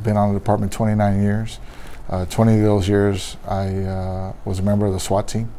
[0.02, 1.58] been on the department 29 years.
[2.08, 5.52] Uh, 20 of those years, I uh, was a member of the SWAT team.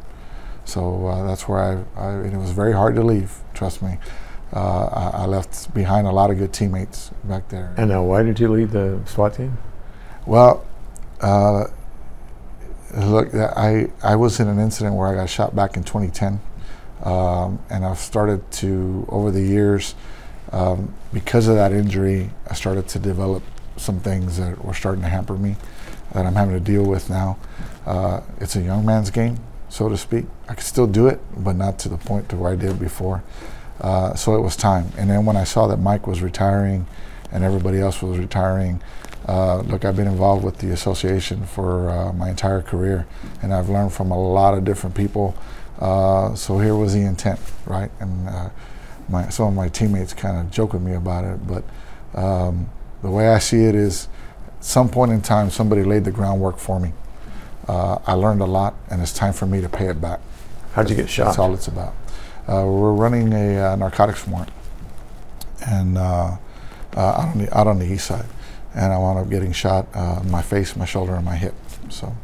[0.64, 1.58] So uh, that's where
[1.96, 3.98] I, I it was very hard to leave, trust me.
[4.52, 7.72] uh, I, I, left behind a lot of good teammates back there.
[7.76, 9.58] And now, why did you leave the SWAT team?
[10.26, 10.66] Well,
[11.20, 11.66] uh,
[12.96, 16.40] look, I I was in an incident where I got shot back in 2010,
[17.04, 19.94] um, and I've started to over the years,
[20.50, 23.44] um, because of that injury, I started to develop
[23.80, 25.56] some things that were starting to hamper me,
[26.12, 27.38] that I'm having to deal with now.
[27.86, 30.26] Uh, it's a young man's game, so to speak.
[30.48, 33.22] I could still do it, but not to the point to where I did before.
[33.80, 34.92] Uh, so it was time.
[34.98, 36.86] And then when I saw that Mike was retiring
[37.32, 38.82] and everybody else was retiring,
[39.26, 43.06] uh, look, I've been involved with the association for uh, my entire career,
[43.42, 45.34] and I've learned from a lot of different people.
[45.78, 47.90] Uh, so here was the intent, right?
[48.00, 48.50] And uh,
[49.08, 51.64] my, some of my teammates kind of joke with me about it, but
[52.14, 52.68] um,
[53.02, 54.08] the way I see it is,
[54.46, 56.92] at some point in time, somebody laid the groundwork for me.
[57.66, 60.20] Uh, I learned a lot, and it's time for me to pay it back.
[60.72, 61.26] How'd you get shot?
[61.26, 61.94] That's all it's about.
[62.48, 64.50] Uh, we're running a uh, narcotics warrant,
[65.66, 66.36] and uh,
[66.96, 68.26] out on the out on the east side,
[68.74, 71.54] and I wound up getting shot in my face, my shoulder, and my hip.
[71.88, 72.14] So.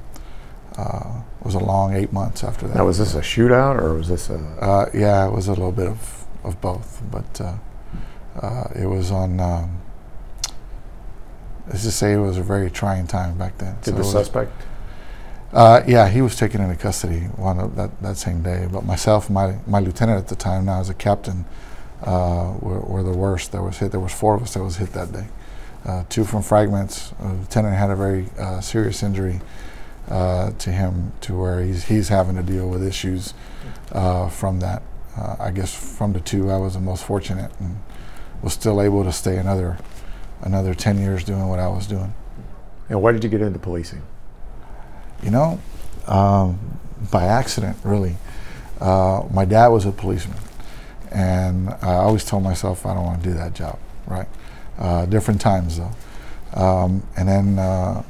[0.76, 2.76] Uh, it was a long eight months after that.
[2.76, 4.36] Now, was this a shootout or was this a?
[4.60, 9.40] Uh, yeah, it was a little bit of, of both, but uh, it was on.
[9.40, 9.80] Um,
[11.68, 13.76] let's just say it was a very trying time back then.
[13.82, 14.52] Did so the suspect?
[15.52, 18.68] Uh, yeah, he was taken into custody one of that, that same day.
[18.70, 21.44] But myself, my my lieutenant at the time, now as a captain,
[22.02, 23.90] uh, were, were, the worst that was hit.
[23.90, 25.26] There was four of us that was hit that day.
[25.84, 27.12] Uh, two from fragments.
[27.20, 29.40] A lieutenant had a very uh, serious injury
[30.08, 33.34] uh, to him, to where he's he's having to deal with issues
[33.92, 34.82] uh, from that.
[35.40, 37.80] I guess from the two, I was the most fortunate and
[38.42, 39.78] was still able to stay another
[40.46, 42.14] another ten years doing what I was doing.
[42.88, 44.02] And why did you get into policing?
[45.22, 45.60] You know,
[46.06, 46.78] um,
[47.10, 48.16] by accident, really.
[48.80, 50.38] Uh, my dad was a policeman,
[51.10, 54.28] and I always told myself I don't want to do that job, right?
[54.78, 55.92] Uh, different times though.
[56.54, 58.02] Um, and then uh,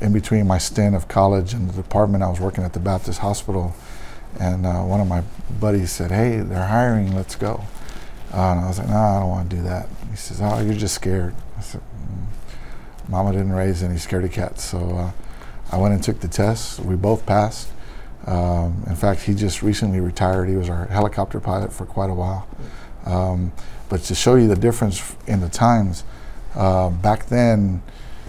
[0.00, 3.18] in between my stint of college and the department, I was working at the Baptist
[3.18, 3.74] Hospital,
[4.40, 5.22] and uh, one of my
[5.60, 7.14] buddies said, "Hey, they're hiring.
[7.14, 7.64] Let's go."
[8.32, 10.60] Uh, and I was like, "No, I don't want to do that." He says, "Oh,
[10.60, 15.12] you're just scared." Said, mm, "Mama didn't raise any scaredy cats, so." Uh,
[15.70, 16.80] I went and took the test.
[16.80, 17.68] We both passed.
[18.26, 20.48] Um, in fact, he just recently retired.
[20.48, 22.48] He was our helicopter pilot for quite a while.
[23.04, 23.52] Um,
[23.88, 26.04] but to show you the difference in the times,
[26.54, 27.82] uh, back then,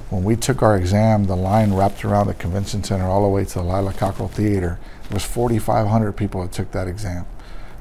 [0.09, 3.45] when we took our exam, the line wrapped around the convention center all the way
[3.45, 4.79] to the Lila Cockrell Theater.
[5.05, 7.25] It was 4,500 people that took that exam.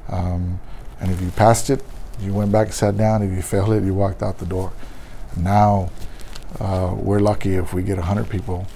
[0.09, 0.59] Um,
[0.99, 1.83] and if you passed it,
[2.19, 3.23] you went back and sat down.
[3.23, 4.73] If you failed it, you walked out the door.
[5.37, 5.89] Now,
[6.59, 8.67] uh, we're lucky if we get 100 people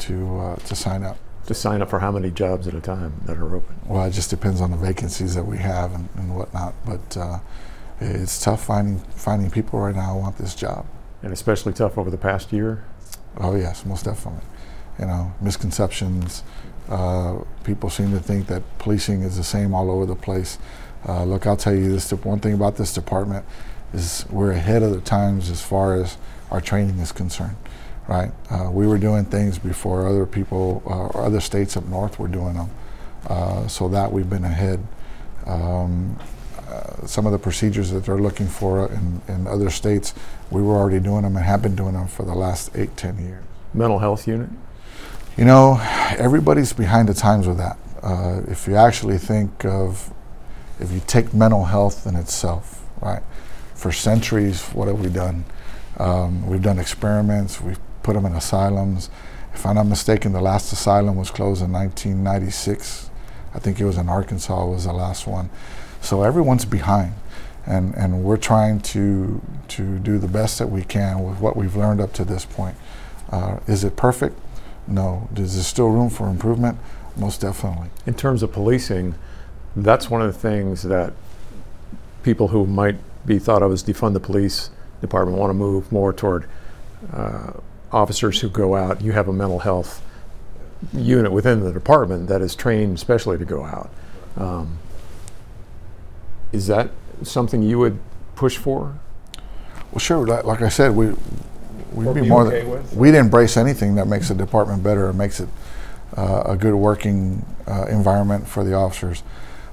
[0.00, 1.18] to uh, to sign up.
[1.46, 3.76] To sign up for how many jobs at a time that are open?
[3.86, 6.74] Well, it just depends on the vacancies that we have and, and whatnot.
[6.84, 7.38] But uh,
[8.00, 10.86] it's tough finding finding people right now who want this job.
[11.22, 12.84] And especially tough over the past year.
[13.38, 14.42] Oh yes, most definitely.
[14.98, 16.42] You know, misconceptions.
[16.88, 20.58] Uh, people seem to think that policing is the same all over the place.
[21.08, 23.44] Uh, look, I'll tell you this: one thing about this department
[23.92, 26.16] is we're ahead of the times as far as
[26.50, 27.56] our training is concerned
[28.10, 28.32] right?
[28.50, 32.28] Uh, we were doing things before other people uh, or other states up north were
[32.28, 32.68] doing them.
[33.28, 34.84] Uh, so that we've been ahead.
[35.46, 36.18] Um,
[36.68, 40.12] uh, some of the procedures that they're looking for in, in other states,
[40.50, 43.16] we were already doing them and have been doing them for the last eight, ten
[43.18, 43.44] years.
[43.72, 44.50] Mental health unit?
[45.36, 45.78] You know,
[46.18, 47.78] everybody's behind the times with that.
[48.02, 50.12] Uh, if you actually think of,
[50.80, 53.22] if you take mental health in itself, right?
[53.80, 55.46] For centuries, what have we done?
[55.96, 57.62] Um, we've done experiments.
[57.62, 59.08] We've put them in asylums.
[59.54, 63.08] If I'm not mistaken, the last asylum was closed in 1996.
[63.54, 65.48] I think it was in Arkansas was the last one.
[66.02, 67.14] So everyone's behind,
[67.64, 71.74] and and we're trying to to do the best that we can with what we've
[71.74, 72.76] learned up to this point.
[73.30, 74.38] Uh, is it perfect?
[74.86, 75.30] No.
[75.34, 76.76] Is there still room for improvement?
[77.16, 77.88] Most definitely.
[78.04, 79.14] In terms of policing,
[79.74, 81.14] that's one of the things that
[82.22, 82.96] people who might
[83.26, 86.46] be thought of as defund the police department want to move more toward
[87.12, 87.52] uh,
[87.92, 90.02] officers who go out, you have a mental health
[90.92, 93.90] unit within the department that is trained especially to go out.
[94.36, 94.78] Um,
[96.52, 96.90] is that
[97.22, 97.98] something you would
[98.34, 98.98] push for?
[99.92, 100.26] Well, sure.
[100.26, 101.14] Like, like I said, we
[101.92, 105.18] we'd be, be, more okay than, we'd embrace anything that makes the department better and
[105.18, 105.48] makes it
[106.16, 109.22] uh, a good working uh, environment for the officers.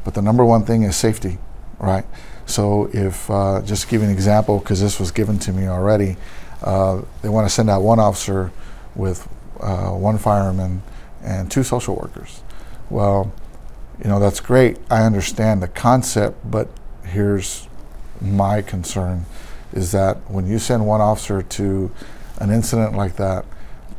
[0.04, 1.38] But the number one thing is safety,
[1.80, 2.06] right?
[2.48, 5.68] So if uh, just to give you an example, because this was given to me
[5.68, 6.18] already,
[6.64, 8.52] uh, they want to send out one officer
[8.95, 9.28] with
[9.60, 10.82] uh, one fireman
[11.24, 12.41] and two social workers.
[12.89, 13.32] Well,
[14.02, 14.78] you know, that's great.
[14.89, 16.70] I understand the concept, but
[17.04, 17.68] here's
[18.22, 19.26] my concern
[19.74, 21.91] is that when you send one officer to
[22.39, 23.45] an incident like that,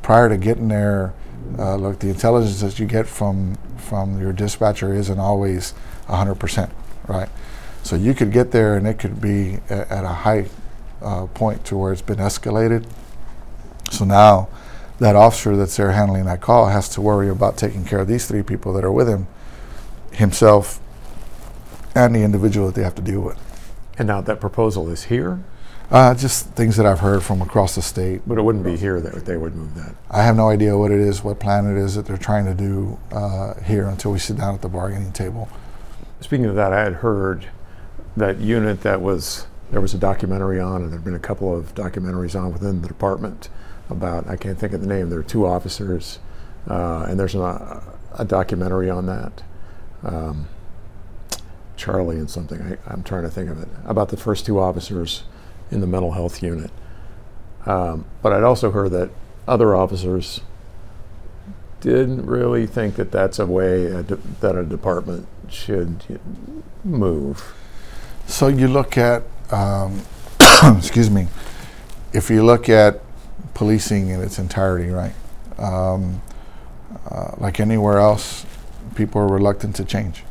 [0.03, 1.13] prior to getting there,
[1.59, 5.73] uh, look, the intelligence that you get from from your dispatcher isn't always
[6.09, 6.71] 100%,
[7.07, 7.29] right?
[7.83, 10.47] So you could get there and it could be a, at a high
[11.01, 12.85] uh, point to where it's been escalated.
[13.91, 14.49] So now
[14.99, 18.27] that officer that's there handling that call has to worry about taking care of these
[18.27, 19.27] three people that are with him,
[20.13, 20.81] himself,
[21.95, 23.39] and the individual that they have to deal with.
[23.99, 25.41] And now that proposal is here,
[25.91, 28.21] Uh, just things that I've heard from across the state.
[28.27, 29.95] but it wouldn't be here that they would move that.
[30.11, 32.53] I have no idea what it is, what plan it is that they're trying to
[32.53, 35.49] do uh, here until we sit down at the bargaining table.
[36.21, 37.47] Speaking of that, I had heard
[38.17, 41.55] that unit that was there was a documentary on, and there have been a couple
[41.55, 43.49] of documentaries on within the department
[43.91, 45.11] about I can't think of the name.
[45.11, 46.19] There are two officers,
[46.69, 47.83] uh, and there's a,
[48.15, 49.43] a documentary on that.
[50.03, 50.49] Um,
[51.77, 52.61] Charlie and something.
[52.61, 55.25] I, I'm trying to think of it about the first two officers
[55.71, 56.71] in the mental health unit.
[57.67, 59.11] Um, but I'd also heard that
[59.47, 60.41] other officers
[61.81, 66.21] didn't really think that that's a way a de- that a department should
[66.85, 67.55] move.
[68.29, 70.03] So you look at, um,
[70.77, 71.29] excuse me,
[72.13, 73.01] if you look at
[73.55, 75.15] policing in its entirety, right?
[75.57, 76.21] Um,
[77.11, 78.45] uh, like anywhere else,
[78.95, 80.25] people are reluctant to change.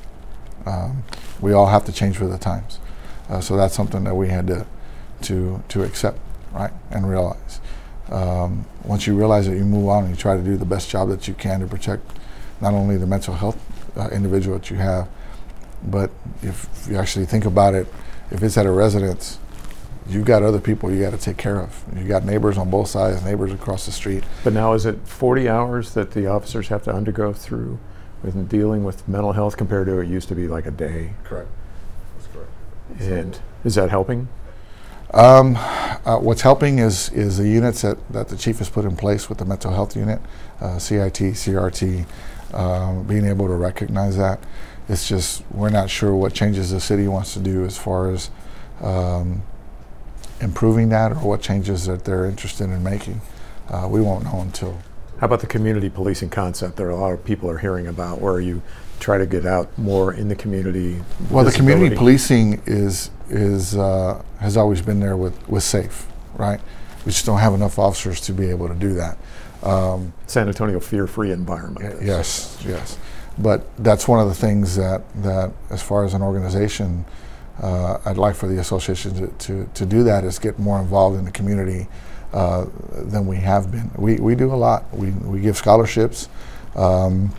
[0.68, 1.04] Um,
[1.42, 2.80] we all have to change with the times.
[3.30, 4.66] Uh, so that's something that we had to
[5.24, 6.20] to to accept,
[6.54, 7.60] right, and realize.
[8.10, 10.90] Um, once you realize that you move on and you try to do the best
[10.90, 12.04] job that you can to protect
[12.62, 13.58] not only the mental health
[13.98, 15.08] uh, individual that you have,
[15.84, 16.12] but
[16.42, 17.88] if you actually think about it,
[18.32, 19.40] if it's at a residence,
[20.10, 21.84] you've got other people you got to take care of.
[21.96, 24.24] You've got neighbors on both sides, neighbors across the street.
[24.44, 27.80] But now is it 40 hours that the officers have to undergo through
[28.24, 31.14] with dealing with mental health compared to it used to be like a day?
[31.24, 31.50] Correct.
[32.16, 32.52] That's correct.
[33.02, 34.28] And is that helping?
[35.14, 38.98] Um, uh, what's helping is is the units that, that the chief has put in
[38.98, 40.22] place with the mental health unit,
[40.60, 42.06] uh, CIT, CRT,
[42.54, 44.40] um, being able to recognize that.
[44.90, 48.30] It's just we're not sure what changes the city wants to do as far as
[48.82, 49.42] um,
[50.40, 53.22] improving that or what changes that they're interested in making.
[53.70, 54.80] Uh, we won't know until.
[55.20, 58.40] How about the community policing concept that a lot of people are hearing about, where
[58.40, 58.62] you
[59.00, 61.02] try to get out more in the community?
[61.32, 66.62] Well, the community policing is is uh, has always been there with with SAFE, right?
[67.06, 69.18] We just don't have enough officers to be able to do that.
[69.64, 71.96] Um, San Antonio fear-free environment.
[72.00, 72.98] y- yes, yes,
[73.38, 77.06] but that's one of the things that that as far as an organization,
[77.62, 81.18] uh, I'd like for the association to, to to do that is get more involved
[81.18, 81.88] in the community
[82.34, 83.92] uh, than we have been.
[83.96, 84.94] We we do a lot.
[84.94, 86.30] We we give scholarships.
[86.76, 87.34] Um,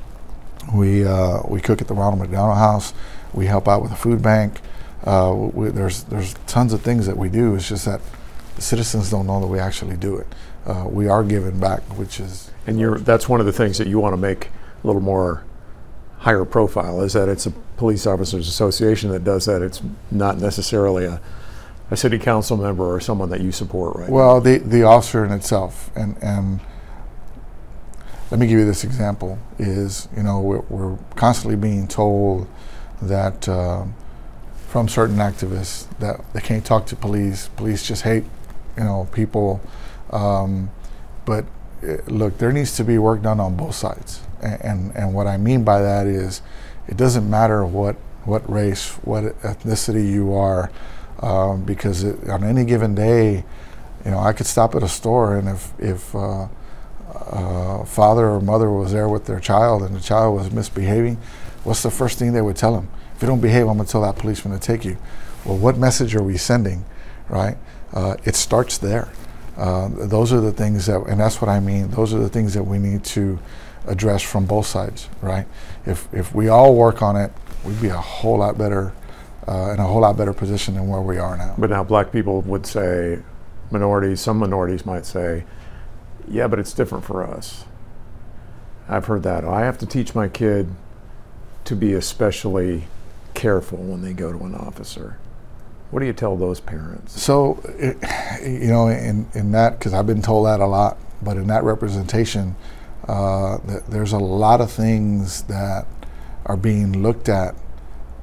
[0.74, 2.94] we uh, we cook at the Ronald McDonald House.
[3.32, 4.60] We help out with the food bank.
[5.04, 7.54] Uh, we, there's there's tons of things that we do.
[7.54, 8.00] It's just that
[8.58, 10.26] citizens don't know that we actually do it.
[10.66, 13.88] Uh, we are giving back, which is And you're, that's one of the things that
[13.88, 14.48] you want to make
[14.84, 15.42] a little more
[16.18, 19.62] higher profile is that it's a police officers association that does that.
[19.62, 21.20] It's not necessarily a,
[21.90, 25.32] a city council member or someone that you support right well the the officer in
[25.32, 25.90] itself.
[25.96, 26.60] And and
[28.30, 32.46] let me give you this example: is you know we're, we're constantly being told
[33.00, 33.94] that um
[34.68, 37.48] from certain activists that they can't talk to police.
[37.56, 38.24] Police just hate
[38.76, 39.60] you know people.
[40.10, 40.70] Um,
[41.24, 41.46] but
[41.82, 45.36] uh, look, there needs to be work done on both sides, and, and what I
[45.36, 46.42] mean by that is,
[46.86, 50.70] it doesn't matter what what race, what ethnicity you are,
[51.20, 53.44] um, because it, on any given day,
[54.04, 56.48] you know, I could stop at a store, and if if uh,
[57.14, 61.16] uh, father or mother was there with their child, and the child was misbehaving,
[61.64, 62.88] what's the first thing they would tell them?
[63.16, 64.96] If you don't behave, I'm gonna tell that policeman to take you.
[65.44, 66.84] Well, what message are we sending,
[67.28, 67.56] right?
[67.92, 69.08] Uh, it starts there.
[69.56, 71.90] Uh, those are the things that, and that's what I mean.
[71.90, 73.40] Those are the things that we need to
[73.88, 75.46] address from both sides, right?
[75.86, 77.32] If if we all work on it,
[77.64, 78.92] we'd be a whole lot better,
[79.46, 81.54] uh, in a whole lot better position than where we are now.
[81.58, 83.20] But now black people would say,
[83.70, 85.44] minorities, some minorities might say,
[86.26, 87.64] yeah, but it's different for us.
[88.88, 89.44] I've heard that.
[89.44, 90.68] I have to teach my kid
[91.64, 92.84] to be especially
[93.34, 95.18] careful when they go to an officer.
[95.90, 97.20] What do you tell those parents?
[97.20, 97.96] So, it,
[98.42, 101.64] you know, in, in that, because I've been told that a lot, but in that
[101.64, 102.56] representation,
[103.08, 105.86] uh, th- there's a lot of things that
[106.46, 107.54] are being looked at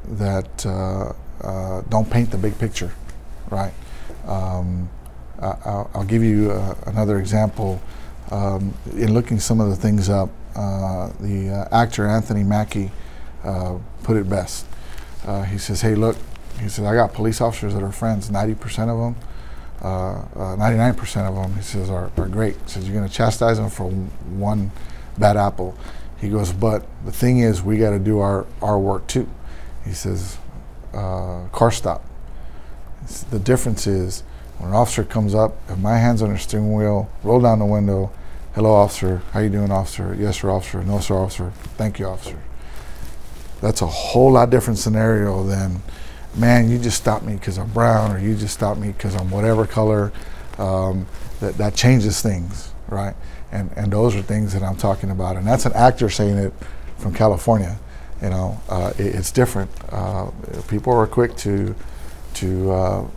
[0.07, 1.13] that uh,
[1.43, 2.93] uh, don't paint the big picture,
[3.49, 3.73] right?
[4.27, 4.89] Um,
[5.41, 7.81] I, I'll, I'll give you uh, another example.
[8.31, 12.91] Um, in looking some of the things up, uh, the uh, actor Anthony Mackie
[14.03, 14.65] put it best.
[15.49, 16.17] He says, "Hey, look,
[16.61, 18.29] He says, I got police officers that are friends.
[18.29, 19.15] 90% of them,
[19.81, 22.55] uh, uh, 99% of them, he says, are, are great.
[22.55, 24.71] He says, you're going to chastise them for one
[25.17, 25.77] bad apple.
[26.19, 29.29] He goes, but the thing is, we got to do our, our work too.
[29.83, 30.37] He says,
[30.93, 32.03] uh, car stop.
[33.29, 34.23] The difference is
[34.57, 37.65] when an officer comes up, if my hand's on the steering wheel, roll down the
[37.65, 38.11] window,
[38.55, 40.15] hello officer, how you doing officer?
[40.17, 42.41] Yes sir officer, no sir officer, thank you officer.
[43.61, 45.81] That's a whole lot different scenario than,
[46.35, 49.31] man, you just stopped me because I'm brown or you just stopped me because I'm
[49.31, 50.11] whatever color.
[50.57, 51.07] Um,
[51.41, 53.15] that, that changes things, right?
[53.51, 55.35] And, and those are things that I'm talking about.
[55.35, 56.53] And that's an actor saying it
[56.97, 57.77] from California.
[58.21, 59.69] You know, uh, it, it's different.
[59.91, 60.31] Uh,
[60.67, 61.75] people are quick to,
[62.35, 63.07] to uh,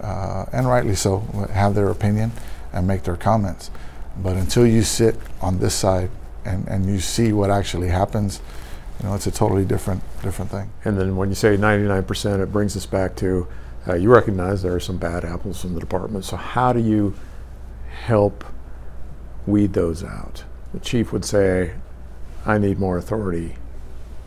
[0.00, 1.18] uh, and rightly so,
[1.52, 2.32] have their opinion
[2.72, 3.70] and make their comments.
[4.16, 6.10] But until you sit on this side
[6.44, 8.40] and, and you see what actually happens,
[9.00, 10.70] you know, it's a totally different different thing.
[10.84, 13.48] And then when you say 99%, it brings us back to
[13.88, 16.24] uh, you recognize there are some bad apples in the department.
[16.24, 17.14] So how do you
[18.04, 18.44] help
[19.46, 20.44] weed those out?
[20.74, 21.74] The chief would say,
[22.44, 23.56] I need more authority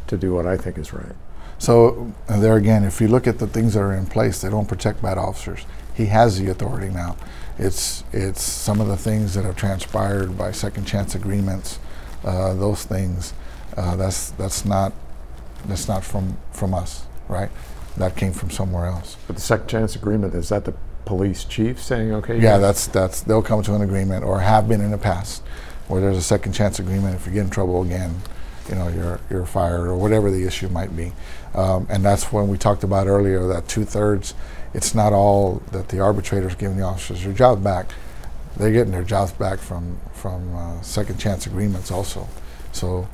[0.07, 1.15] to do what I think is right.
[1.59, 4.67] So there again, if you look at the things that are in place, they don't
[4.67, 5.65] protect bad officers.
[5.93, 7.15] He has the authority now.
[7.59, 11.79] It's it's some of the things that have transpired by second chance agreements,
[12.23, 13.33] uh, those things.
[13.75, 14.93] Uh, that's that's not
[15.65, 17.49] that's not from from us, right?
[17.97, 19.17] That came from somewhere else.
[19.27, 20.73] But the second chance agreement is that the
[21.05, 22.39] police chief saying, okay?
[22.39, 25.43] Yeah, that's that's they'll come to an agreement or have been in the past,
[25.87, 27.15] where there's a second chance agreement.
[27.15, 28.21] If you get in trouble again,
[28.69, 31.13] you know you're you're fired or whatever the issue might be.
[31.53, 34.33] Um, and that's when we talked about earlier that two thirds,
[34.73, 37.91] it's not all that the arbitrators giving the officers their job back.
[38.57, 42.27] They're getting their jobs back from, from uh, second chance agreements also.
[42.71, 43.07] So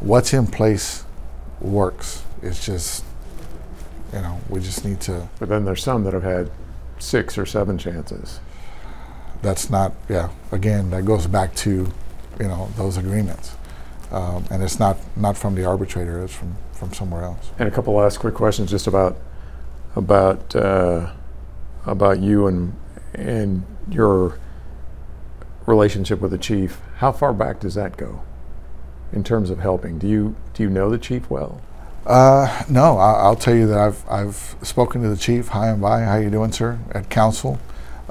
[0.00, 1.04] what's in place
[1.60, 2.24] works.
[2.42, 3.04] It's just,
[4.12, 5.28] you know, we just need to.
[5.38, 6.50] But then there's some that have had
[6.98, 8.40] six or seven chances.
[9.42, 11.92] That's not, yeah, again, that goes back to,
[12.40, 13.54] you know, those agreements.
[14.10, 17.50] Um, and it's not, not from the arbitrator, it's from from somewhere else.
[17.58, 19.16] And a couple last quick questions just about
[19.96, 21.10] about uh,
[21.86, 22.74] about you and
[23.14, 24.38] and your
[25.66, 26.80] relationship with the chief.
[26.96, 28.22] How far back does that go
[29.14, 29.98] in terms of helping?
[29.98, 31.60] Do you do you know the chief well?
[32.06, 35.80] Uh, no, I, will tell you that I've I've spoken to the chief high and
[35.80, 36.02] by.
[36.02, 36.78] How you doing, sir?
[36.92, 37.58] At council,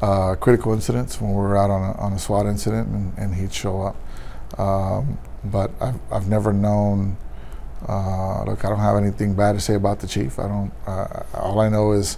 [0.02, 3.36] uh, critical incidents when we were out on a, on a SWAT incident, and, and
[3.36, 4.60] he'd show up.
[4.60, 7.18] Um, but I've I've never known
[7.88, 10.40] uh, look, I don't have anything bad to say about the chief.
[10.40, 10.72] I don't.
[11.34, 12.18] All I know is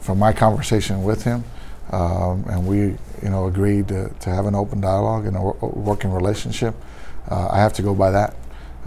[0.00, 1.44] from my conversation with him,
[1.90, 2.78] um, and we,
[3.22, 6.74] you know, agreed to, to have an open dialogue and a working relationship.
[7.28, 8.36] Uh, I have to go by that,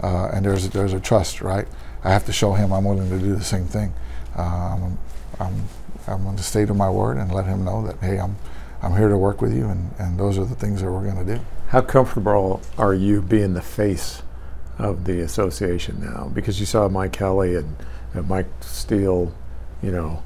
[0.02, 1.66] uh, and there's there's a trust, right?
[2.02, 3.92] I have to show him I'm willing to do the same thing.
[4.36, 4.98] Um,
[5.38, 5.64] I'm
[6.06, 8.36] I'm going to stay to my word and let him know that hey, I'm
[8.82, 11.24] I'm here to work with you, and, and those are the things that we're going
[11.24, 11.40] to do.
[11.68, 14.22] How comfortable are you being the face
[14.78, 17.76] of the association now because you saw Mike Helle and,
[18.14, 19.34] and Mike Steele,
[19.82, 20.22] you know,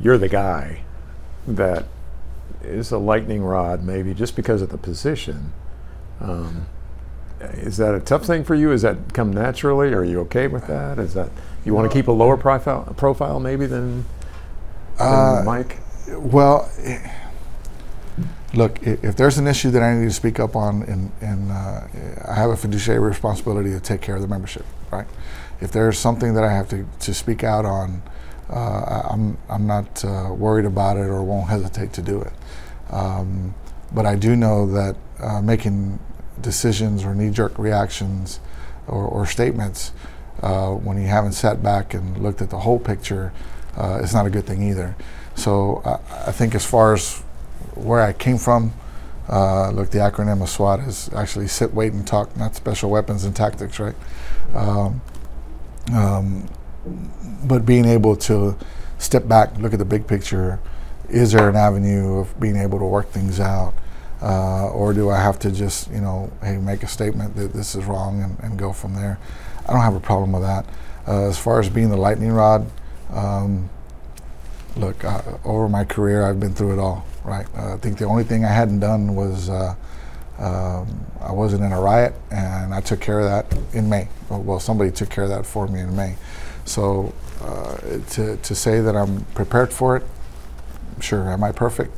[0.00, 0.82] you're the guy
[1.46, 1.84] that
[2.62, 5.52] is a lightning rod maybe just because of the position.
[6.20, 6.66] Um,
[7.40, 8.72] is that a tough thing for you?
[8.72, 9.92] Is that come naturally?
[9.92, 10.98] Are you okay with that?
[10.98, 11.30] Is that
[11.64, 14.04] you want to keep a lower profile profile maybe than,
[14.98, 15.78] than uh, Mike?
[16.08, 16.70] Well.
[18.54, 21.82] Look, if there's an issue that I need to speak up on, and, and uh,
[22.26, 25.06] I have a fiduciary responsibility to take care of the membership, right?
[25.60, 28.02] If there's something that I have to, to speak out on,
[28.48, 32.32] uh, I'm, I'm not uh, worried about it or won't hesitate to do it.
[32.90, 33.54] Um,
[33.92, 35.98] but I do know that uh, making
[36.42, 38.40] decisions or knee jerk reactions
[38.86, 39.92] or, or statements
[40.42, 43.32] uh, when you haven't sat back and looked at the whole picture
[43.76, 44.96] uh, is not a good thing either.
[45.34, 45.82] So
[46.26, 47.22] I think as far as
[47.74, 48.72] where I came from.
[49.28, 53.24] Uh, look, the acronym of SWAT is actually sit, wait, and talk, not special weapons
[53.24, 53.94] and tactics, right?
[54.54, 55.02] Um,
[55.92, 56.48] um,
[57.44, 58.56] but being able to
[58.98, 60.60] step back, look at the big picture.
[61.10, 63.74] Is there an avenue of being able to work things out?
[64.20, 67.74] Uh, or do I have to just, you know, hey, make a statement that this
[67.74, 69.18] is wrong and, and go from there?
[69.66, 70.66] I don't have a problem with that.
[71.06, 72.68] Uh, as far as being the lightning rod,
[73.12, 73.70] um,
[74.76, 77.46] look, uh, over my career, I've been through it all right?
[77.56, 79.74] Uh, I think the only thing I hadn't done was uh,
[80.38, 84.08] um, I wasn't in a riot, and I took care of that in May.
[84.28, 86.16] Well, somebody took care of that for me in May.
[86.64, 87.12] So
[87.42, 87.76] uh,
[88.10, 90.04] to, to say that I'm prepared for it,
[91.00, 91.30] sure.
[91.30, 91.94] Am I perfect?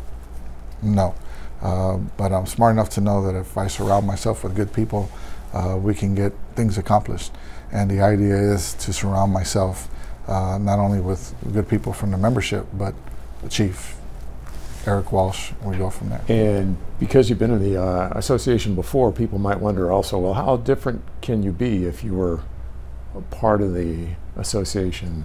[0.82, 1.14] No.
[1.62, 5.10] Uh, but I'm smart enough to know that if I surround myself with good people,
[5.52, 7.32] uh, we can get things accomplished.
[7.72, 9.88] And the idea is to surround myself
[10.26, 12.94] uh, not only with good people from the membership, but
[13.42, 13.96] the chief,
[14.86, 15.52] Erik Walsh.
[15.62, 16.22] We go from there.
[16.28, 20.56] And because you've been in the uh, association before, people might wonder also, well, how
[20.56, 22.40] different can you be if you were
[23.14, 25.24] a part of the association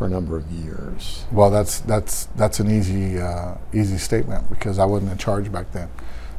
[0.00, 1.26] for a number of years?
[1.30, 5.72] Well, that's that's that's an easy uh, easy statement because I wasn't in charge back
[5.72, 5.90] then.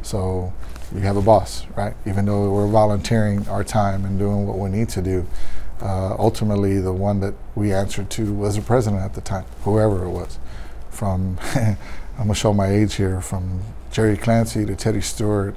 [0.01, 0.51] So
[0.91, 1.93] you have a boss, right?
[2.07, 5.27] Even though we're volunteering our time and doing what we need to do,
[5.79, 10.05] uh, ultimately the one that we answered to was the president at the time, whoever
[10.05, 10.39] it was.
[10.89, 11.77] From I'm
[12.17, 15.55] gonna show my age here, from Jerry Clancy to Teddy Stewart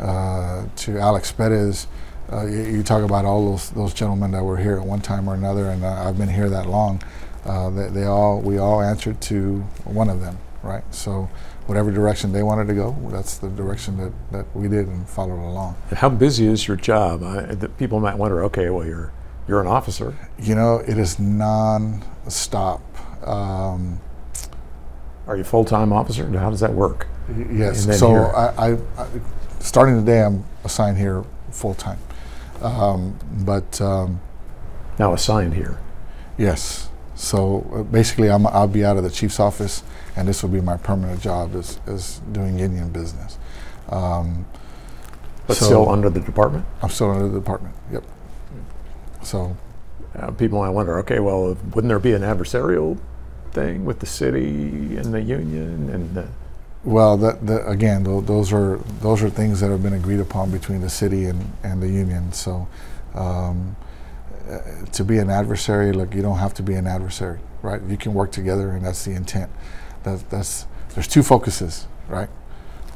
[0.00, 1.86] uh, to Alex Perez.
[2.32, 5.28] Uh, you, you, talk about all those those gentlemen that were here at one time
[5.30, 7.00] or another, and uh, I've been here that long.
[7.46, 10.82] Uh, they, they all we all answered to one of them, right?
[10.94, 11.28] So
[11.66, 15.40] whatever direction they wanted to go, that's the direction that, that we did and followed
[15.40, 15.76] along.
[15.92, 17.22] How busy is your job?
[17.22, 19.12] I, people might wonder, okay, well, you're,
[19.48, 20.16] you're an officer.
[20.38, 22.82] You know, it is non-stop.
[23.26, 24.00] Um,
[25.26, 26.28] Are you a full-time officer?
[26.38, 27.08] How does that work?
[27.50, 27.98] Yes.
[27.98, 29.06] So I, I, I,
[29.58, 31.98] starting today, I'm assigned here full-time.
[32.62, 34.20] Um, but um,
[34.98, 35.78] now assigned here.
[36.38, 36.88] Yes.
[37.16, 39.82] So uh, basically, I'm, I'll be out of the chief's office
[40.14, 43.38] and this will be my permanent job is, is doing Indian business.
[43.88, 44.46] Um,
[45.46, 46.64] but so still under the department?
[46.82, 48.04] I'm still under the department, yep.
[49.22, 49.56] So.
[50.14, 52.98] Uh, people might wonder, okay, well, wouldn't there be an adversarial
[53.52, 56.28] thing with the city and the union and the
[56.86, 60.80] well, that, that again, those are those are things that have been agreed upon between
[60.80, 62.32] the city and, and the union.
[62.32, 62.68] So,
[63.14, 63.74] um,
[64.48, 67.82] uh, to be an adversary, look, you don't have to be an adversary, right?
[67.82, 69.50] You can work together, and that's the intent.
[70.04, 72.28] That, that's there's two focuses, right?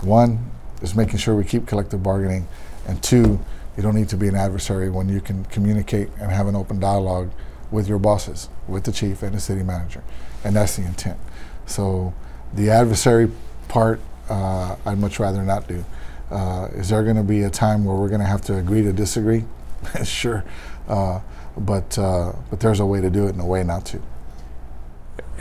[0.03, 2.49] One is making sure we keep collective bargaining,
[2.87, 3.41] and two,
[3.77, 6.81] you don't need to be an adversary when you can communicate and have an open
[6.81, 7.31] dialogue
[7.71, 10.03] with your bosses, with the chief and the city manager,
[10.45, 11.19] and that's the intent.
[11.67, 12.15] So
[12.55, 13.31] the adversary
[13.69, 15.85] part, uh, I'd much rather not do.
[16.31, 18.83] Uh, is there going to be a time where we're going to have to agree
[18.83, 19.45] to disagree?
[20.05, 20.45] sure,
[20.89, 21.21] uh,
[21.57, 24.03] but uh, but there's a way to do it and a way not to.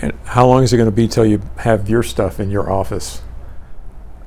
[0.02, 2.72] And how long is it going to be till you have your stuff in your
[2.72, 3.22] office?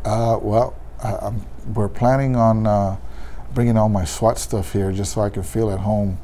[0.05, 1.33] Uh, well, I,
[1.74, 2.97] we're planning on uh,
[3.55, 6.18] bringing all my SWAT stuff here just so I can feel at home.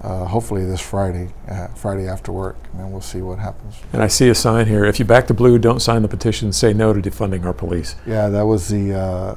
[0.00, 3.74] Uh, hopefully this Friday, uh, Friday after work, and then we'll see what happens.
[3.92, 6.52] And I see a sign here: if you back the blue, don't sign the petition.
[6.52, 7.96] Say no to defunding our police.
[8.06, 9.34] Yeah, that was the uh,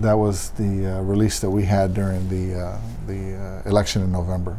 [0.00, 2.76] that was the uh, release that we had during the
[3.06, 4.58] the election in November.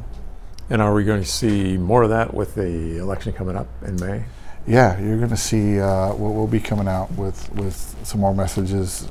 [0.69, 3.97] And are we going to see more of that with the election coming up in
[3.97, 4.25] May?
[4.67, 8.33] Yeah, you're going to see uh, we'll, we'll, be coming out with, with some more
[8.33, 9.07] messages,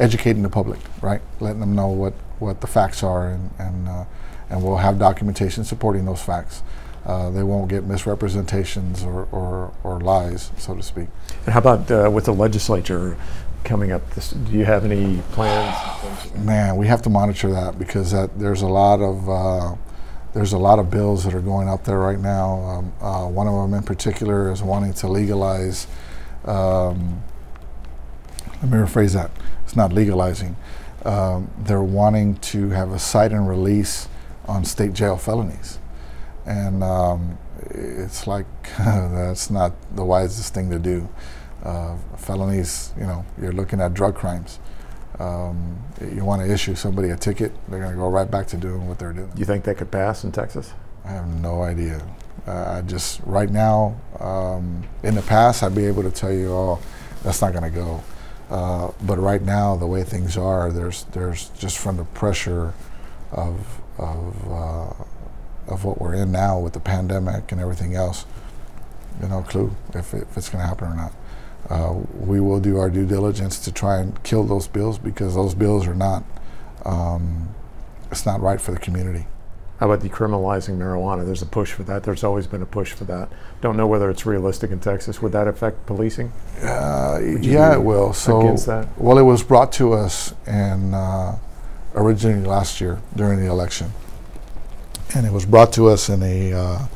[0.00, 1.20] educating the public, right?
[1.38, 4.04] Letting them know what, what the facts are, and and, uh,
[4.50, 6.62] and we'll have documentation supporting those facts.
[7.06, 11.08] Uh, they won't get misrepresentations or, or, or, lies, so to speak.
[11.46, 13.16] And how about uh, with the legislature
[13.64, 14.10] coming up?
[14.10, 16.34] This, do you have any plans?
[16.34, 19.76] Man, we have to monitor that because that, there's a lot of uh,
[20.38, 22.60] there's a lot of bills that are going up there right now.
[22.60, 25.88] Um, uh, one of them in particular is wanting to legalize.
[26.44, 27.24] Um,
[28.62, 29.32] let me rephrase that.
[29.64, 30.54] It's not legalizing.
[31.04, 34.06] Um, they're wanting to have a cite and release
[34.46, 35.80] on state jail felonies,
[36.46, 37.36] and um,
[37.70, 38.46] it's like
[38.78, 41.08] that's not the wisest thing to do.
[41.64, 44.60] Uh, felonies, you know, you're looking at drug crimes.
[45.18, 45.82] Um,
[46.14, 48.86] you want to issue somebody a ticket, they're going to go right back to doing
[48.86, 49.30] what they're doing.
[49.36, 50.72] You think that could pass in Texas?
[51.04, 52.00] I have no idea.
[52.46, 56.52] Uh, I just right now, um, in the past, I'd be able to tell you,
[56.52, 56.78] oh,
[57.24, 58.02] that's not going to go.
[58.48, 62.72] Uh, but right now, the way things are, there's there's just from the pressure
[63.32, 64.92] of of uh,
[65.66, 68.24] of what we're in now with the pandemic and everything else,
[69.20, 71.12] you no clue if, it, if it's going to happen or not
[71.70, 75.54] uh, we will do our due diligence to try and kill those bills because those
[75.54, 76.24] bills are not,
[76.84, 77.48] um,
[78.10, 79.26] it's not right for the community.
[79.78, 81.24] How about decriminalizing marijuana?
[81.24, 82.02] There's a push for that.
[82.02, 83.28] There's always been a push for that.
[83.60, 85.22] Don't know whether it's realistic in Texas.
[85.22, 86.32] Would that affect policing?
[86.60, 88.12] Uh, yeah, it will.
[88.12, 88.56] So,
[88.96, 91.36] well, it was brought to us and uh,
[91.94, 93.92] originally last year during the election,
[95.14, 96.86] and it was brought to us in a uh,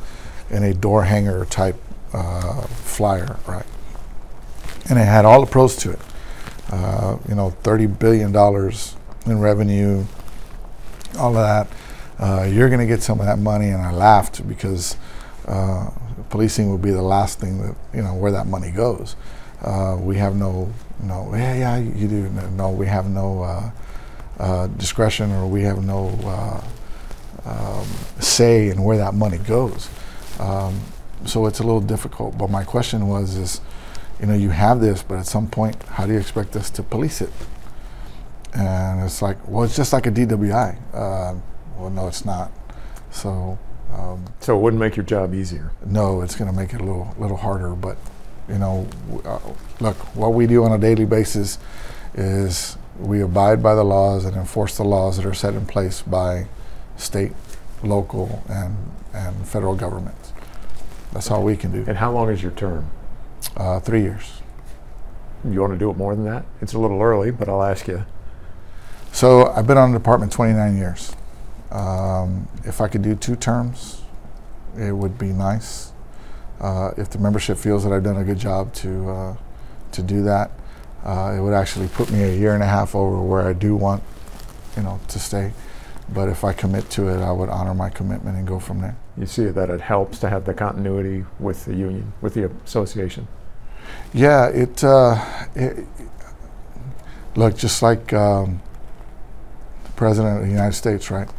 [0.49, 1.77] in a door hanger type
[2.11, 3.65] uh, flyer, right?
[4.89, 5.99] And it had all the pros to it.
[6.71, 10.03] Uh, you know, thirty billion dollars in revenue,
[11.17, 11.67] all of that.
[12.19, 14.95] Uh, you're going to get some of that money, and I laughed because
[15.47, 15.89] uh,
[16.29, 19.15] policing would be the last thing that you know where that money goes.
[19.61, 20.71] Uh, we have no,
[21.01, 22.29] no, yeah, yeah, you do.
[22.51, 23.71] No, we have no uh,
[24.39, 26.09] uh, discretion, or we have no
[27.45, 27.87] um,
[28.19, 29.89] say in where that money goes.
[30.39, 30.79] Um,
[31.25, 32.37] so it's a little difficult.
[32.37, 33.61] But my question was, is,
[34.23, 36.81] you know, you have this, but at some point, how do you expect us to
[36.81, 37.29] police it?
[38.55, 40.77] And it's like, well, it's just like a DWI.
[40.93, 41.35] Uh,
[41.77, 42.49] well, no, it's not.
[43.11, 43.59] So.
[43.91, 45.71] Um, so it wouldn't make your job easier.
[45.85, 47.71] No, it's going to make it a little little harder.
[47.75, 47.97] But
[48.47, 48.87] you know,
[49.25, 49.39] uh,
[49.81, 51.59] look, what we do on a daily basis
[52.15, 56.01] is we abide by the laws and enforce the laws that are set in place
[56.01, 56.47] by
[56.95, 57.33] state,
[57.83, 58.77] local, and
[59.13, 60.31] and federal governments.
[61.11, 61.83] That's all we can do.
[61.85, 62.89] And how long is your term?
[63.55, 64.41] Uh, three years.
[65.43, 66.45] You want to do it more than that?
[66.61, 68.05] It's a little early, but I'll ask you.
[69.11, 71.15] So I've been on the department 29 years.
[71.69, 74.01] Um, if I could do two terms,
[74.77, 75.91] it would be nice.
[76.59, 79.35] Uh, if the membership feels that I've done a good job to uh,
[79.91, 80.51] to do that,
[81.03, 83.75] uh, it would actually put me a year and a half over where I do
[83.75, 84.01] want,
[84.77, 85.51] you know, to stay.
[86.09, 88.95] But if I commit to it, I would honor my commitment and go from there.
[89.17, 93.27] You see that it helps to have the continuity with the union, with the association.
[94.13, 94.83] Yeah, it.
[94.83, 95.23] Uh,
[95.55, 95.85] it
[97.35, 98.61] look, just like um,
[99.85, 101.29] the president of the United States, right?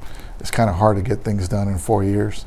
[0.41, 2.45] It's kind of hard to get things done in four years.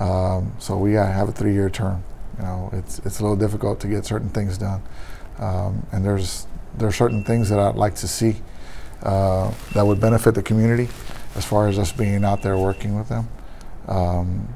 [0.00, 2.02] Um, so we gotta have a three-year term.
[2.38, 4.82] You know, it's it's a little difficult to get certain things done,
[5.38, 6.46] um, and there's
[6.76, 8.36] there are certain things that I'd like to see
[9.02, 10.88] uh, that would benefit the community,
[11.34, 13.28] as far as us being out there working with them,
[13.88, 14.48] um,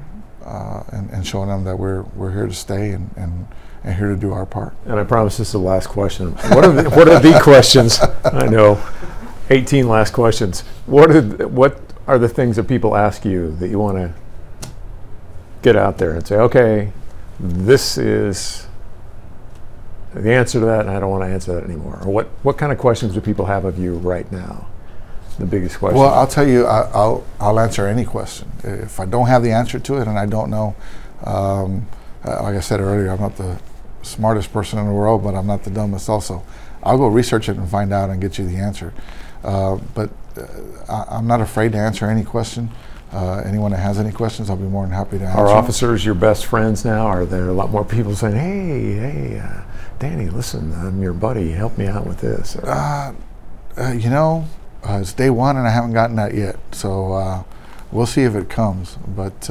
[0.43, 3.47] uh, and, and, showing them that we're we're here to stay and, and
[3.83, 4.73] and here to do our part.
[4.85, 6.31] And I promise this is the last question.
[6.33, 7.99] What are the, what are the questions?
[8.25, 8.81] I know,
[9.49, 10.61] 18 last questions.
[10.85, 14.13] What are the, what are the things that people ask you that you want to
[15.61, 16.91] get out there and say, okay,
[17.39, 18.67] this is
[20.13, 21.99] the answer to that, and I don't want to answer that anymore?
[22.03, 24.67] Or what, what kind of questions do people have of you right now?
[25.39, 25.99] The biggest question.
[25.99, 28.51] Well, I'll tell you, I, will I'll answer any question.
[28.63, 30.75] If I don't have the answer to it and I don't know,
[31.23, 31.87] um,
[32.23, 33.59] uh, like I said earlier, I'm not the
[34.03, 36.43] smartest person in the world, but I'm not the dumbest also.
[36.83, 38.93] I'll go research it and find out and get you the answer.
[39.43, 40.45] Uh, but uh,
[41.09, 42.71] I, am not afraid to answer any question.
[43.11, 45.39] Uh, anyone that has any questions, I'll be more than happy to answer.
[45.39, 47.07] Are officers your best friends now?
[47.07, 49.63] Are there a lot more people saying, "Hey, hey, uh,
[49.99, 51.51] Danny, listen, I'm your buddy.
[51.51, 52.55] Help me out with this"?
[52.55, 53.13] Uh,
[53.77, 54.45] uh, you know,
[54.87, 56.55] uh, it's day one, and I haven't gotten that yet.
[56.71, 57.43] So uh,
[57.91, 58.97] we'll see if it comes.
[59.05, 59.49] But